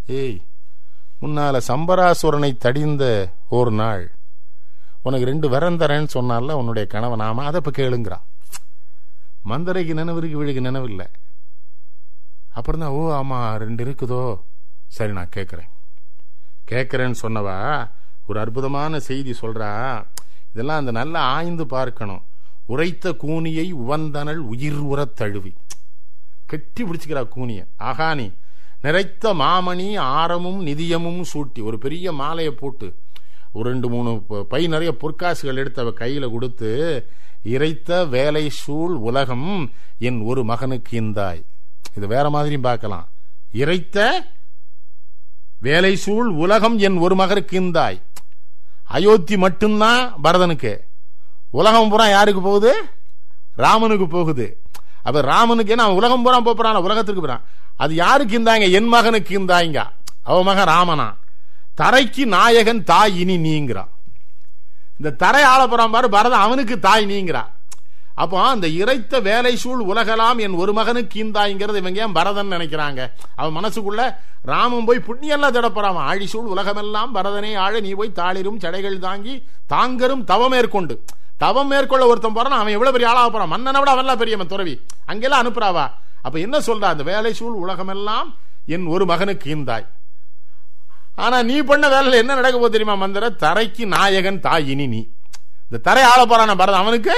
ஏய் 0.05 0.39
முன்னால 1.21 1.59
சம்பராசுரனை 1.67 2.51
தடிந்த 2.65 3.31
ஒரு 3.47 3.71
நாள் 3.71 4.11
உனக்கு 5.01 5.25
ரெண்டு 5.25 5.49
வரம் 5.49 5.79
தரேன்னு 5.79 6.09
சொன்னால 6.13 6.51
உன்னுடைய 6.51 6.87
கணவன்? 6.87 7.19
ஆமா 7.19 7.43
அதை 7.49 7.61
இப்போ 7.63 7.71
கேளுங்கிறான். 7.79 8.25
மந்தரைக்கு 9.49 9.93
நினைவு 9.93 10.17
இருக்கு 10.17 10.39
வீடுக்கு 10.39 10.61
நினைவு 10.61 10.87
இல்லை 10.89 11.07
அப்புறம் 12.49 12.81
தான் 12.81 12.89
ஓ 12.89 13.01
ஆமா 13.19 13.57
ரெண்டு 13.57 13.83
இருக்குதோ. 13.85 14.41
சரி 14.87 15.13
நான் 15.13 15.35
கேட்குறேன். 15.35 15.69
கேட்குறேன்னு 16.71 17.21
சொன்னவா 17.21 17.57
ஒரு 18.29 18.39
அற்புதமான 18.39 18.99
செய்தி 18.99 19.31
சொல்றா 19.41 19.71
இதெல்லாம் 20.51 20.79
அந்த 20.79 20.91
நல்லா 20.91 21.21
ஆய்ந்து 21.21 21.65
பார்க்கணும். 21.65 22.23
உரைத்த 22.65 23.15
கூனியை 23.23 23.65
உவந்தனல் 23.73 24.41
உயிர் 24.51 24.81
உரத் 24.91 25.15
தழுவி. 25.15 25.53
கெட்டி 26.45 26.83
பிடிச்சுக்கிறா 26.83 27.23
கூனிய. 27.35 27.61
ஆகாணி 27.79 28.27
நிறைத்த 28.83 29.33
மாமணி 29.33 29.87
ஆரமும் 29.97 30.59
நிதியமும் 30.67 31.21
சூட்டி 31.33 31.63
ஒரு 31.63 31.77
பெரிய 31.77 32.11
மாலையை 32.11 32.53
போட்டு 32.53 32.87
ஒரு 33.51 33.69
ரெண்டு 33.69 33.89
மூணு 33.89 34.11
பை 34.49 34.67
நிறைய 34.67 34.95
பொற்காசுகள் 35.01 35.61
எடுத்து 35.61 35.81
அவ 35.81 35.91
கையில 35.91 36.31
கொடுத்து 36.31 36.69
இறைத்த 37.43 38.09
வேலை 38.09 38.49
சூழ் 38.49 38.95
உலகம் 39.09 39.71
என் 39.99 40.19
ஒரு 40.21 40.43
மகனுக்கு 40.43 41.01
இந்தாய். 41.01 41.43
இது 41.95 42.07
வேற 42.07 42.29
மாதிரியும் 42.29 42.67
பார்க்கலாம். 42.69 43.07
இறைத்த 43.53 44.07
வேலை 45.59 45.95
சூழ் 45.95 46.27
உலகம் 46.43 46.77
என் 46.77 46.97
ஒரு 46.97 47.15
மகனுக்கு 47.15 47.61
இந்தாய். 47.61 48.01
அயோத்தி 48.89 49.37
மட்டும்தான் 49.37 50.13
பரதனுக்கு. 50.23 50.73
உலகம் 51.51 51.89
பூரா 51.89 52.07
யாருக்கு 52.07 52.41
போகுது? 52.41 52.71
ராமனுக்கு 53.55 54.07
போகுது. 54.07 54.61
அப்ப 55.03 55.21
ராமனுக்கு 55.21 55.71
என்ன 55.71 55.83
அவன் 55.83 55.95
உலகம் 55.95 56.23
பூரா 56.23 56.39
போறான் 56.39 56.75
உலகத்திற்கு 56.75 57.21
போறான். 57.21 57.43
அது 57.77 57.93
யாருக்கு 57.95 58.39
இருந்தாங்க? 58.39 58.71
என் 58.71 58.87
மகனுக்கு 58.87 59.39
இருந்தாங்க 59.39 59.85
அவ 60.23 60.43
மகன் 60.43 60.67
ராமனா. 60.67 61.07
தரைக்கு 61.81 62.25
நாயகன் 62.25 62.83
தாய் 62.83 63.19
இனி 63.19 63.37
நீங்கிறான். 63.37 63.91
இந்த 64.97 65.15
தரை 65.17 65.43
ஆள 65.43 65.67
போறான் 65.67 65.91
பாரு 65.91 66.09
பரதன் 66.09 66.39
அவனுக்கு 66.39 66.79
தாய் 66.79 67.05
நீங்கிறான். 67.05 67.51
அப்போ 68.21 68.37
அந்த 68.53 68.67
இறைத்த 68.67 69.21
வேலை 69.21 69.51
சூழ் 69.55 69.81
உலகலாம் 69.91 70.39
என் 70.45 70.55
ஒரு 70.61 70.73
மகனுக்கு 70.73 71.11
கீந்தாய்ங்கிறது 71.15 71.79
இவங்க 71.81 72.01
ஏன் 72.01 72.11
பரதன் 72.11 72.51
நினைக்கிறாங்க? 72.51 73.11
அவன் 73.35 73.63
மனசுக்குள்ள 73.63 74.17
ராமன் 74.41 74.85
போய் 74.85 75.05
புண்ணியெல்லாம் 75.07 75.55
திடப்பறான் 75.55 75.99
ஆழி 76.09 76.27
சூழ் 76.27 76.45
உலகமெல்லாம் 76.45 77.15
பரதனை 77.15 77.55
ஆழ 77.57 77.79
நீ 77.79 77.91
போய் 77.91 78.11
தாளிரும் 78.15 78.59
சடைகள் 78.63 78.97
தாங்கி 78.97 79.43
தாங்கரும் 79.73 80.23
தவம் 80.23 80.49
மேற்கொண்டு. 80.49 81.05
தவம் 81.37 81.67
மேற்கொள்ள 81.67 82.05
ஒருத்தன் 82.05 82.33
போறான் 82.33 82.59
அவன் 82.59 82.75
எவ்வளவு 82.77 82.95
பெரிய 82.97 83.09
ஆளாக 83.11 83.29
போறான்? 83.29 83.47
மன்னனை 83.47 83.79
விட 83.79 83.91
அவன்லாம் 83.95 84.17
பெரியவன் 84.17 84.47
துறவி. 84.47 84.81
அங்கெல்லாம் 85.05 85.43
அனுப்புறாவா? 85.43 85.85
அப்ப 86.21 86.39
என்ன 86.39 86.57
சொல்றா? 86.59 86.87
அந்த 86.93 87.03
வேலை 87.03 87.33
சூழ் 87.33 87.53
உலகமெல்லாம் 87.53 88.37
என் 88.65 88.85
ஒரு 88.85 89.05
மகனுக்கு 89.05 89.55
கீந்தாய். 89.55 89.87
ஆனா 91.15 91.43
நீ 91.43 91.61
பண்ண 91.61 91.89
வேலையில் 91.89 92.19
என்ன 92.19 92.35
நடக்க 92.35 92.57
போது 92.57 92.71
தெரியுமா 92.71 92.95
மந்திர? 92.95 93.29
தரைக்கு 93.29 93.85
நாயகன் 93.85 94.41
தாயினி 94.41 94.87
நீ. 94.87 95.01
இந்த 95.63 95.77
தரை 95.81 96.03
ஆள 96.03 96.21
போறான 96.25 96.55
பரதன் 96.55 96.83
அவனுக்கு? 96.85 97.15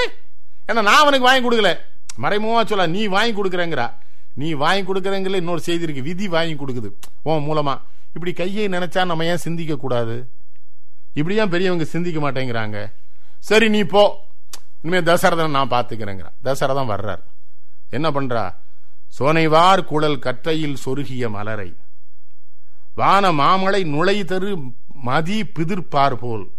ஏன்னா 0.68 0.82
நான் 0.82 1.00
அவனுக்கு 1.04 1.26
வாங்கி 1.26 1.48
கொடுக்கல. 1.48 1.76
மறைமுகமா 2.22 2.64
சொல்ல 2.64 2.86
நீ 2.86 3.06
வாங்கி 3.06 3.42
கொடுக்குறேங்கிறா. 3.42 3.92
நீ 4.34 4.52
வாங்கி 4.52 4.92
கொடுக்குறேங்கிற 4.92 5.34
இன்னொரு 5.34 5.60
செய்தி 5.60 5.82
இருக்கு. 5.82 6.02
விதி 6.02 6.28
வாங்கி 6.28 6.54
கொடுக்குது. 6.54 6.90
உன் 7.22 7.48
மூலமா. 7.48 7.80
இப்படி 8.14 8.32
கையை 8.32 8.68
நினைச்சா 8.68 9.04
நம்ம 9.04 9.24
ஏன் 9.24 9.36
சிந்திக்க 9.36 9.76
கூடாது? 9.76 10.28
இப்படியா 11.14 11.46
பெரியவங்க 11.46 11.84
சிந்திக்க 11.84 12.30
மாட்டேங்கிறாங்க? 12.30 12.92
சரி 13.38 13.68
நீ 13.68 13.82
போ. 13.82 14.26
இனிமே 14.82 15.12
தசரதன் 15.12 15.50
நான் 15.50 15.70
பாத்துக்கிறேங்கிற 15.70 16.26
தசரதன் 16.44 16.90
வர்றார். 16.90 17.22
என்ன 17.90 18.10
பண்றா? 18.10 18.54
சோனைவார் 19.18 19.84
குழல் 19.84 20.18
கற்றையில் 20.18 20.76
சொருகிய 20.84 21.30
மலரை. 21.30 21.76
வான 22.94 23.32
மாமலை 23.32 23.84
நுழை 23.84 24.22
தரு 24.22 24.72
மதி 24.92 25.42
பிதிர்ப்பார் 25.42 26.14
போல். 26.14 26.50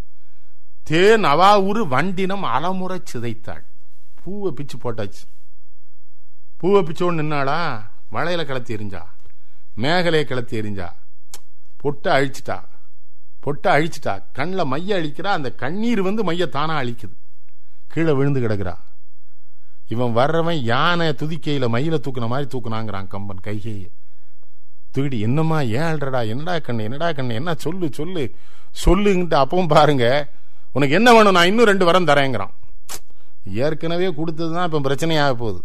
தேன் 0.84 1.26
அவாவுரு 1.26 1.88
வண்டினம் 1.88 2.42
அலமுறை 2.42 3.02
சிதைத்தாள். 3.14 3.64
பூவை 4.24 4.52
பிச்சு 4.52 4.78
போட்டாச்சு. 4.78 5.24
பூவை 6.58 6.82
பிச்சோன்னு 6.82 7.22
நின்னாளா? 7.22 7.60
மழையில 8.12 8.44
கிளத்தி 8.46 8.76
எரிஞ்சா 8.76 9.02
மேகலையை 9.78 10.24
கிளத்தி 10.24 10.60
எரிஞ்சா 10.62 10.90
பொட்டை 11.78 12.12
அழிச்சிட்டா. 12.14 12.58
பொட்டை 13.40 13.72
அழிச்சிட்டா. 13.74 14.24
கண்ணில் 14.34 14.66
மைய 14.66 14.96
அழிக்கிறா. 15.00 15.32
அந்த 15.38 15.52
கண்ணீர் 15.52 16.02
வந்து 16.02 16.24
மைய 16.24 16.46
தானா 16.48 16.82
அழிக்குது. 16.82 17.16
கீழே 17.88 18.12
விழுந்து 18.12 18.40
கிடக்குறா. 18.40 18.76
இவன் 19.88 20.16
வர்றவன் 20.16 20.60
யானை 20.62 21.10
துதிக்கையில 21.10 21.68
மயில 21.76 21.98
தூக்குன 22.06 22.28
மாதிரி 22.28 22.48
தூக்குனாங்கிறான் 22.54 23.08
கம்பன் 23.08 23.44
கைகையை. 23.44 23.90
தூக்கிட்டு 24.94 25.20
என்னம்மா 25.20 25.60
ஏன் 25.60 25.90
அல்றடா 25.92 26.28
என்னடா 26.28 26.56
கண்ணு? 26.56 26.82
என்னடா 26.82 27.10
கண்ணு? 27.10 27.34
என்ன 27.34 27.54
சொல்லு 27.54 27.90
சொல்லு? 27.94 28.36
சொல்லுங்கிட்டு 28.86 29.36
அப்பவும் 29.44 29.68
பாருங்க. 29.68 30.30
உனக்கு 30.72 30.96
என்ன 30.96 31.14
வேணும்? 31.14 31.32
நான் 31.32 31.46
இன்னும் 31.46 31.66
ரெண்டு 31.66 31.86
வரம் 31.86 32.08
தரேங்கிறான். 32.08 32.54
ஏற்கனவே 33.66 34.08
கொடுத்தது 34.20 34.52
தான் 34.56 34.68
இப்போ 34.70 34.80
பிரச்சனையாக 34.88 35.34
போகுது. 35.44 35.62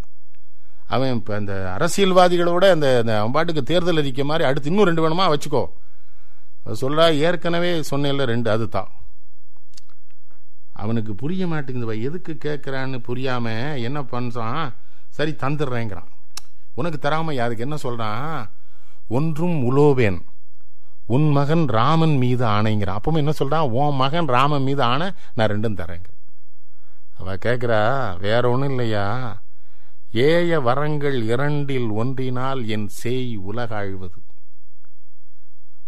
அவன் 0.94 1.12
இப்போ 1.18 1.32
இந்த 1.42 1.54
அரசியல்வாதிகளோட 1.76 2.64
அந்த 2.74 2.88
அந்த 3.00 3.12
அவன் 3.20 3.34
பாட்டுக்கு 3.36 3.62
தேர்தல் 3.70 4.00
அறிக்கை 4.02 4.24
மாதிரி 4.30 4.46
அடுத்து 4.48 4.70
இன்னும் 4.70 4.88
ரெண்டு 4.90 5.04
வேணுமா 5.04 5.26
வச்சுக்கோ. 5.32 5.62
சொல்கிறா 6.82 7.04
ஏற்கனவே 7.26 7.70
சொன்னேன்ல 7.90 8.24
ரெண்டு 8.32 8.50
அதுதான். 8.54 8.90
அவனுக்கு 10.82 11.12
புரிய 11.22 11.46
மாட்டேங்குது 11.52 11.94
எதுக்கு 12.08 12.32
கேட்குறான்னு 12.46 12.98
புரியாமல் 13.08 13.80
என்ன 13.88 13.98
பண்ணுறான் 14.12 14.66
சரி 15.16 15.32
தந்துடுறேங்கிறான். 15.44 16.10
உனக்கு 16.80 16.98
தராமல் 16.98 17.38
யாருக்கு 17.40 17.66
என்ன 17.66 17.76
சொல்கிறான் 17.86 18.50
ஒன்றும் 19.16 19.56
உலோவேன் 19.70 20.20
உன் 21.16 21.28
மகன் 21.38 21.66
ராமன் 21.78 22.16
மீது 22.22 22.44
ஆணைங்கிறான். 22.56 22.98
அப்பவும் 22.98 23.22
என்ன 23.22 23.32
சொல்கிறான் 23.40 23.66
உன் 23.80 23.98
மகன் 24.02 24.28
ராமன் 24.36 24.66
மீது 24.68 24.82
ஆணை 24.82 25.08
நான் 25.34 25.50
ரெண்டும் 25.54 25.78
தரேங்க 25.80 26.08
அவ 27.18 27.34
கேக்குறா 27.34 27.80
வேற 28.18 28.50
ஒன்றும் 28.50 28.68
இல்லையா? 28.68 29.06
ஏய 30.12 30.60
வரங்கள் 30.60 31.22
இரண்டில் 31.22 31.88
ஒன்றினால் 31.88 32.68
என் 32.68 32.88
சேய் 32.88 33.38
உலகாழ்வது. 33.38 34.18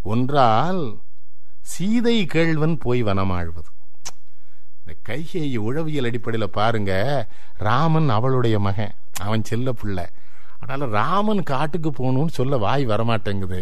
ஒன்றால் 0.02 0.98
சீதை 1.60 2.26
கேழ்வன் 2.34 2.76
போய் 2.80 3.04
வனமாழ்வது. 3.04 3.70
இந்த 4.80 4.94
கைகை 5.08 5.56
உழவியல் 5.56 6.04
அடிப்படையில் 6.04 6.50
பாருங்க 6.50 6.92
ராமன் 7.56 8.08
அவளுடைய 8.08 8.58
மகன் 8.58 8.94
அவன் 9.20 9.44
செல்ல 9.44 9.72
பிள்ளை. 9.72 10.06
அதனால 10.58 10.90
ராமன் 10.92 11.42
காட்டுக்கு 11.42 11.90
போகணும்னு 11.90 12.28
சொல்ல 12.28 12.56
வாய் 12.56 12.86
வரமாட்டேங்குது. 12.86 13.60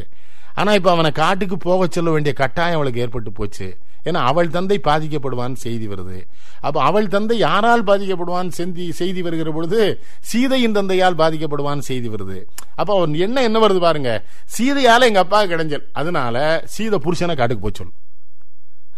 ஆனால் 0.55 0.75
இப்போ 0.75 0.91
அவனை 0.91 1.11
காட்டுக்கு 1.11 1.59
போக 1.59 1.87
சொல்ல 1.91 2.11
வேண்டிய 2.11 2.35
கட்டாயம் 2.35 2.75
அவளுக்கு 2.75 3.01
ஏற்பட்டு 3.01 3.33
போச்சு. 3.33 3.79
ஏன்னா 4.05 4.21
அவள் 4.31 4.51
தந்தை 4.51 4.81
பாதிக்கப்படுவான் 4.85 5.53
செய்தி 5.53 5.89
வருது. 5.89 6.27
அப்ப 6.61 6.83
அவள் 6.83 7.09
தந்தை 7.09 7.39
யாரால் 7.39 7.85
பாதிக்கப்படுவான் 7.85 8.51
செந்தி 8.57 8.91
செய்தி 8.91 9.23
வருகிற 9.23 9.53
பொழுது 9.53 10.03
சீதையின் 10.21 10.73
தந்தையால் 10.73 11.17
பாதிக்கப்படுவான் 11.17 11.79
செய்தி 11.79 12.09
வருது. 12.09 12.45
அப்ப 12.75 12.97
அவன் 12.97 13.15
என்ன 13.15 13.43
என்ன 13.43 13.67
வருது 13.67 13.81
பாருங்க. 13.81 14.25
சீதையால 14.59 15.01
எங்க 15.01 15.19
அப்பா 15.19 15.43
கிடைஞ்சல். 15.43 15.85
அதனால 15.93 16.63
சீதை 16.65 16.99
புருஷனை 16.99 17.37
காட்டுக்கு 17.37 17.65
போச்சொல் 17.65 17.93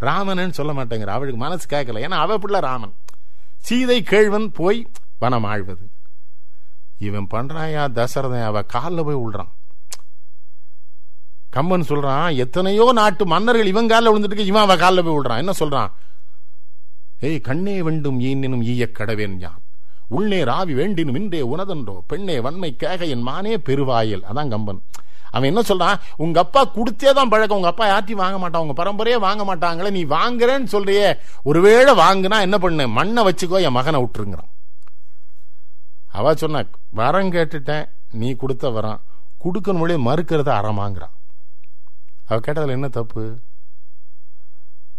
ராமனன்னு 0.01 0.51
சொல்ல 0.51 0.73
மாட்டேங்கிற 0.73 1.07
அவளுக்கு 1.07 1.41
மனசு 1.41 1.67
கேட்கல. 1.69 2.03
ஏன்னா 2.07 2.19
அவ 2.25 2.39
பிள்ளை 2.39 2.61
ராமன். 2.61 2.95
சீதை 3.57 4.03
கேழ்வன் 4.03 4.47
போய் 4.47 4.87
வனம் 5.19 5.45
ஆழ்வது 5.45 5.87
இவன் 6.99 7.27
பண்றாயா 7.31 7.85
தசரதன்? 7.93 8.45
அவ 8.45 8.63
காலில் 8.63 9.05
போய் 9.05 9.15
விழுறான் 9.15 9.53
கம்பன் 11.51 11.89
சொல்றான் 11.89 12.37
எத்தனையோ 12.37 12.93
நாட்டு 12.93 13.27
மன்னர்கள் 13.27 13.67
இவன் 13.67 13.89
காலில் 13.89 14.13
விழுந்துட்டு 14.13 14.39
இவன் 14.39 14.63
அவ 14.63 14.77
காலில் 14.77 15.05
போய் 15.05 15.17
விடுறான் 15.17 15.37
என்ன 15.37 15.53
சொல்றான்? 15.59 15.91
ஏய் 17.21 17.41
கண்ணே 17.41 17.83
வேண்டும் 17.83 18.21
ஈனினும் 18.21 18.63
ஈய 18.63 18.89
கடவேன் 18.99 19.39
யான். 19.39 19.59
உள்ளே 20.09 20.45
ராவி 20.45 20.75
வேண்டினும் 20.75 21.15
இன்றே 21.15 21.41
உனதன்றோ. 21.41 21.99
பெண்ணே 22.07 22.41
வன்மை 22.41 22.77
கேக 22.77 23.05
என் 23.05 23.23
மானே 23.23 23.59
பெருவாயல். 23.59 24.25
அதான் 24.33 24.49
கம்பன். 24.49 24.83
அவன் 25.31 25.49
என்ன 25.55 25.63
சொல்றான்? 25.69 26.01
உங்க 26.17 26.41
அப்பா 26.41 26.67
கொடுத்தே 26.67 27.13
தான் 27.13 27.29
பழக்கம். 27.29 27.57
உங்க 27.57 27.69
அப்பா 27.69 27.87
யார்ட்டையும் 27.87 28.23
வாங்க 28.25 28.39
மாட்டான். 28.39 28.63
உங்க 28.63 28.85
பரம்பரையே 28.85 29.19
வாங்க 29.19 29.45
மாட்டாங்களே. 29.45 29.91
நீ 29.91 30.05
வாங்குறேன்னு 30.05 30.67
சொல்றியே. 30.73 31.19
ஒருவேளை 31.43 31.95
வாங்குனா 31.95 32.41
என்ன 32.41 32.59
பண்ணு? 32.59 32.89
மண்ணை 32.89 33.25
வச்சுக்கோ 33.25 33.61
என் 33.61 33.73
மகனை 33.73 34.01
விட்டுருங்கிறான். 34.01 34.51
அவ 36.13 36.35
சொன்ன 36.35 36.67
வரம் 36.91 37.33
கேட்டுட்டேன். 37.33 37.89
நீ 38.13 38.35
கொடுத்த 38.35 38.71
வரம். 38.71 39.01
கொடுக்கணும் 39.45 40.07
மறுக்கிறத 40.09 40.51
அறமாங்கிறான். 40.61 41.15
அவ 42.31 42.41
கேட்டதில் 42.47 42.77
என்ன 42.79 42.89
தப்பு? 42.89 43.23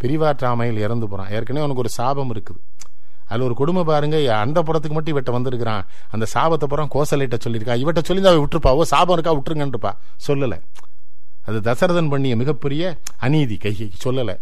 பிரிவாற்றாமையில் 0.01 0.79
இறந்து 0.85 1.07
போறான். 1.07 1.25
ஏற்கனவே 1.25 1.65
அவனுக்கு 1.65 1.83
ஒரு 1.83 1.89
சாபம் 1.89 2.33
இருக்குது. 2.33 2.61
அதுல 3.27 3.45
ஒரு 3.45 3.55
கொடுமை 3.55 3.83
பாருங்க 3.83 4.39
அந்த 4.39 4.63
புறத்துக்கு 4.63 4.89
மட்டும் 4.89 5.13
இவட்ட 5.13 5.31
வந்திருக்கிறான். 5.31 5.85
அந்த 6.09 6.25
சாபத்தை 6.33 6.63
புறம் 6.63 6.89
கோசலைட்ட 6.93 7.37
சொல்லியிருக்கா. 7.43 7.73
இவட்ட 7.83 8.03
சொல்லி 8.03 8.27
அவ 8.27 8.45
விட்டுருப்பா. 8.45 8.71
ஓ 8.79 8.83
சாபம் 8.83 9.17
இருக்கா 9.17 9.33
விட்டுருங்கன்றப்பா. 9.33 9.91
சொல்லல. 10.27 10.61
அது 11.45 11.59
தசரதன் 11.59 12.09
பண்ணிய 12.09 12.35
மிகப்பெரிய 12.35 12.97
அநீதி 13.17 13.57
கைகைக்கு 13.57 14.11
சொல்லல. 14.11 14.39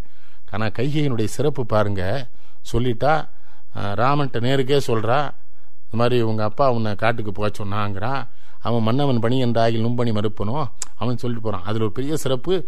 ஆனா 0.50 0.66
கைகையினுடைய 0.66 1.26
சிறப்பு 1.26 1.66
பாருங்க. 1.66 2.28
சொல்லிட்டா 2.72 3.14
ராமன்ட்ட 3.76 4.38
நேருக்கே 4.48 4.80
சொல்றா. 4.88 5.20
இந்த 5.84 6.04
மாதிரி 6.04 6.22
உங்க 6.22 6.44
அப்பா 6.44 6.72
உன்னை 6.72 6.96
காட்டுக்கு 6.96 7.32
போக 7.32 7.52
சொன்னாங்கிறான் 7.64 8.28
அவன் 8.62 8.82
மன்னவன் 8.82 9.20
பணி 9.20 9.46
என்றாகில் 9.46 9.82
நும்பணி 9.82 10.12
மறுப்பனோ? 10.12 10.66
அவன் 10.96 11.18
சொல்லிட்டு 11.18 11.46
போறான் 11.46 11.64
அதில் 11.64 11.82
ஒரு 11.82 11.92
பெரிய 11.92 12.18
சிறப்பு 12.18 12.68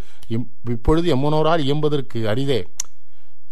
இப்பொழுது 0.70 1.16
எம்மனோரால் 1.16 1.60
இயம்பதற்கு 1.60 2.28
அரிதே. 2.28 2.66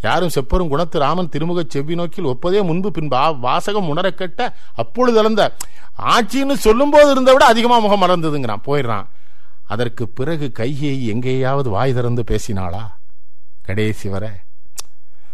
யாரும் 0.02 0.30
செப்பரும் 0.36 0.68
குணத்து 0.68 1.00
ராமன் 1.00 1.30
திருமுக 1.30 1.64
செவ்வி 1.68 1.96
நோக்கில் 1.96 2.26
ஒப்பதே 2.26 2.62
முன்பு 2.62 2.92
பின்பு. 2.92 3.38
வாசகம் 3.40 3.88
உணர 3.88 4.12
கட்ட 4.12 4.56
அப்பொழுது 4.74 5.20
இழந்த 5.20 5.56
ஆட்சின்னு 5.98 6.54
சொல்லும் 6.54 6.90
போது 6.90 7.12
இருந்த 7.12 7.32
விட 7.32 7.46
அதிகமாக 7.46 7.98
முகம் 7.98 8.02
மறந்ததுங்கிறான் 8.02 8.62
போயிடுறான். 8.66 9.06
அதற்கு 9.68 10.08
பிறகு 10.08 10.52
கையை 10.52 11.06
எங்கேயாவது 11.06 11.70
வாய் 11.70 11.94
திறந்து 11.94 12.24
பேசினாளா? 12.32 12.82
கடைசி 13.62 14.10
வர. 14.10 14.40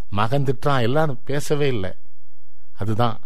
மகன் 0.10 0.44
திட்டான் 0.44 0.82
எல்லாரும் 0.82 1.22
பேசவே 1.24 1.68
இல்லை. 1.68 1.94
அதுதான். 2.78 3.20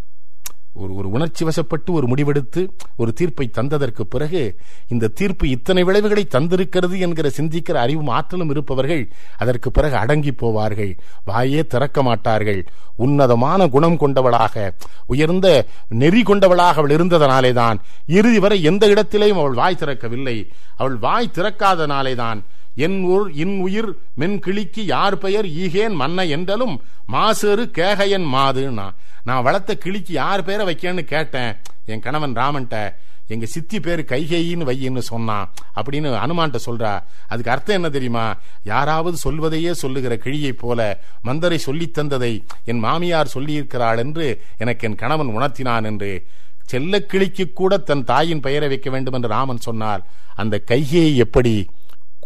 ஒரு 0.74 0.96
ஒரு 0.96 1.10
உணர்ச்சி 1.10 1.46
வசப்பட்டு 1.46 1.92
ஒரு 1.92 2.08
முடிவெடுத்து 2.08 2.68
ஒரு 2.98 3.14
தீர்ப்பை 3.14 3.50
தந்ததற்கு 3.54 4.02
பிறகு 4.02 4.56
இந்த 4.88 5.08
தீர்ப்பு 5.08 5.50
இத்தனை 5.50 5.84
விளைவுகளை 5.84 6.28
தந்திருக்கிறது 6.32 7.00
என்கிற 7.00 7.30
சிந்திக்கிற 7.30 7.74
அறிவும் 7.74 8.08
ஆற்றலும் 8.08 8.50
இருப்பவர்கள் 8.50 9.08
அதற்கு 9.38 9.72
பிறகு 9.72 9.96
அடங்கி 9.96 10.32
போவார்கள். 10.32 10.98
வாயே 11.28 11.68
திறக்க 11.68 12.04
மாட்டார்கள். 12.04 12.68
உன்னதமான 12.96 13.68
குணம் 13.68 13.98
கொண்டவளாக 13.98 14.74
உயர்ந்த 15.06 15.66
நெறி 15.90 16.24
கொண்டவளாக 16.24 16.82
அவள் 16.82 16.96
இருந்ததனாலேதான் 16.96 17.80
இறுதி 18.08 18.40
வரை 18.40 18.64
எந்த 18.64 18.88
இடத்திலேயும் 18.88 19.40
அவள் 19.40 19.54
வாய் 19.54 19.80
திறக்கவில்லை. 19.80 20.48
அவள் 20.78 20.96
வாய் 20.96 21.32
திறக்காதனாலேதான் 21.34 22.42
என் 22.76 23.04
ஊர் 23.04 23.34
இன் 23.34 23.60
உயிர் 23.60 23.96
மென்கிளிக்கு 24.18 24.80
யார் 24.86 25.18
பெயர்? 25.18 25.46
ஈகேன் 25.46 25.96
மன்ன 26.00 26.30
என்றலும் 26.30 26.82
மாசேறு 27.06 27.64
கேகையன் 27.64 28.28
மாதுன்னா 28.34 28.90
நான் 29.24 29.44
வளர்த்த 29.44 29.76
கிளிக்கு 29.76 30.14
யார் 30.14 30.44
பேரை 30.44 30.66
வைக்கேன்னு 30.66 31.00
கேட்டேன். 31.00 31.56
என் 31.86 32.00
கணவன் 32.00 32.34
ராமன்ட்ட 32.34 32.94
எங்க 33.28 33.46
சித்தி 33.46 33.80
பேர் 33.80 34.00
கைகேயின்னு 34.00 34.66
வையின்னு 34.66 34.98
சொன்னான் 34.98 35.52
அப்படின்னு 35.76 36.10
அனுமான்ட்ட 36.26 36.56
சொல்றா. 36.66 37.04
அதுக்கு 37.28 37.52
அர்த்தம் 37.52 37.76
என்ன 37.76 37.90
தெரியுமா? 37.90 38.38
யாராவது 38.64 39.18
சொல்வதையே 39.18 39.74
சொல்லுகிற 39.74 40.16
கிழியைப் 40.16 40.58
போல 40.58 41.02
மந்தரை 41.24 41.56
சொல்லித் 41.56 41.98
தந்ததை 41.98 42.44
என் 42.66 42.80
மாமியார் 42.80 43.32
சொல்லியிருக்கிறாள் 43.34 43.98
என்று 43.98 44.42
எனக்கு 44.58 44.88
என் 44.88 44.96
கணவன் 44.96 45.28
உணர்த்தினான் 45.28 45.84
என்று 45.84 46.26
செல்ல 46.66 47.00
கிளிக்கு 47.00 47.54
கூட 47.54 47.78
தன் 47.78 48.04
தாயின் 48.04 48.40
பெயரை 48.40 48.68
வைக்க 48.68 48.90
வேண்டும் 48.90 49.14
என்று 49.14 49.28
ராமன் 49.28 49.58
சொன்னால் 49.58 50.04
அந்த 50.36 50.62
கைகேயை 50.68 51.16
எப்படி? 51.16 51.70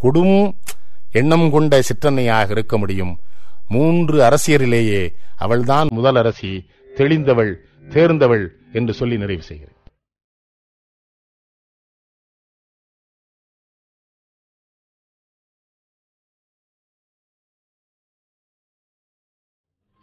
கொடும் 0.04 0.54
எண்ணம் 1.12 1.52
கொண்ட 1.52 1.82
சிற்றன்னையாக 1.82 2.50
இருக்க 2.50 2.78
முடியும். 2.78 3.20
மூன்று 3.70 4.22
அரசியரிலேயே 4.22 5.12
அவள்தான் 5.38 5.88
முதல் 5.92 6.16
அரசி 6.16 6.66
தெளிந்தவள் 6.96 7.56
தேர்ந்தவள் 7.90 8.48
என்று 8.74 8.94
சொல்லி 8.94 9.18
நிறைவு 9.18 9.42
செய்கிறேன். 9.42 9.72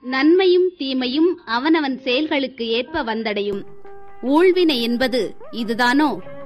நன்மையும் 0.02 0.70
தீமையும் 0.78 1.40
அவனவன் 1.46 1.98
செயல்களுக்கு 1.98 2.68
ஏற்ப 2.68 3.04
வந்தடையும். 3.04 3.64
ஊழ்வினை 4.22 4.82
என்பது 4.82 5.36
இதுதானோ? 5.50 6.38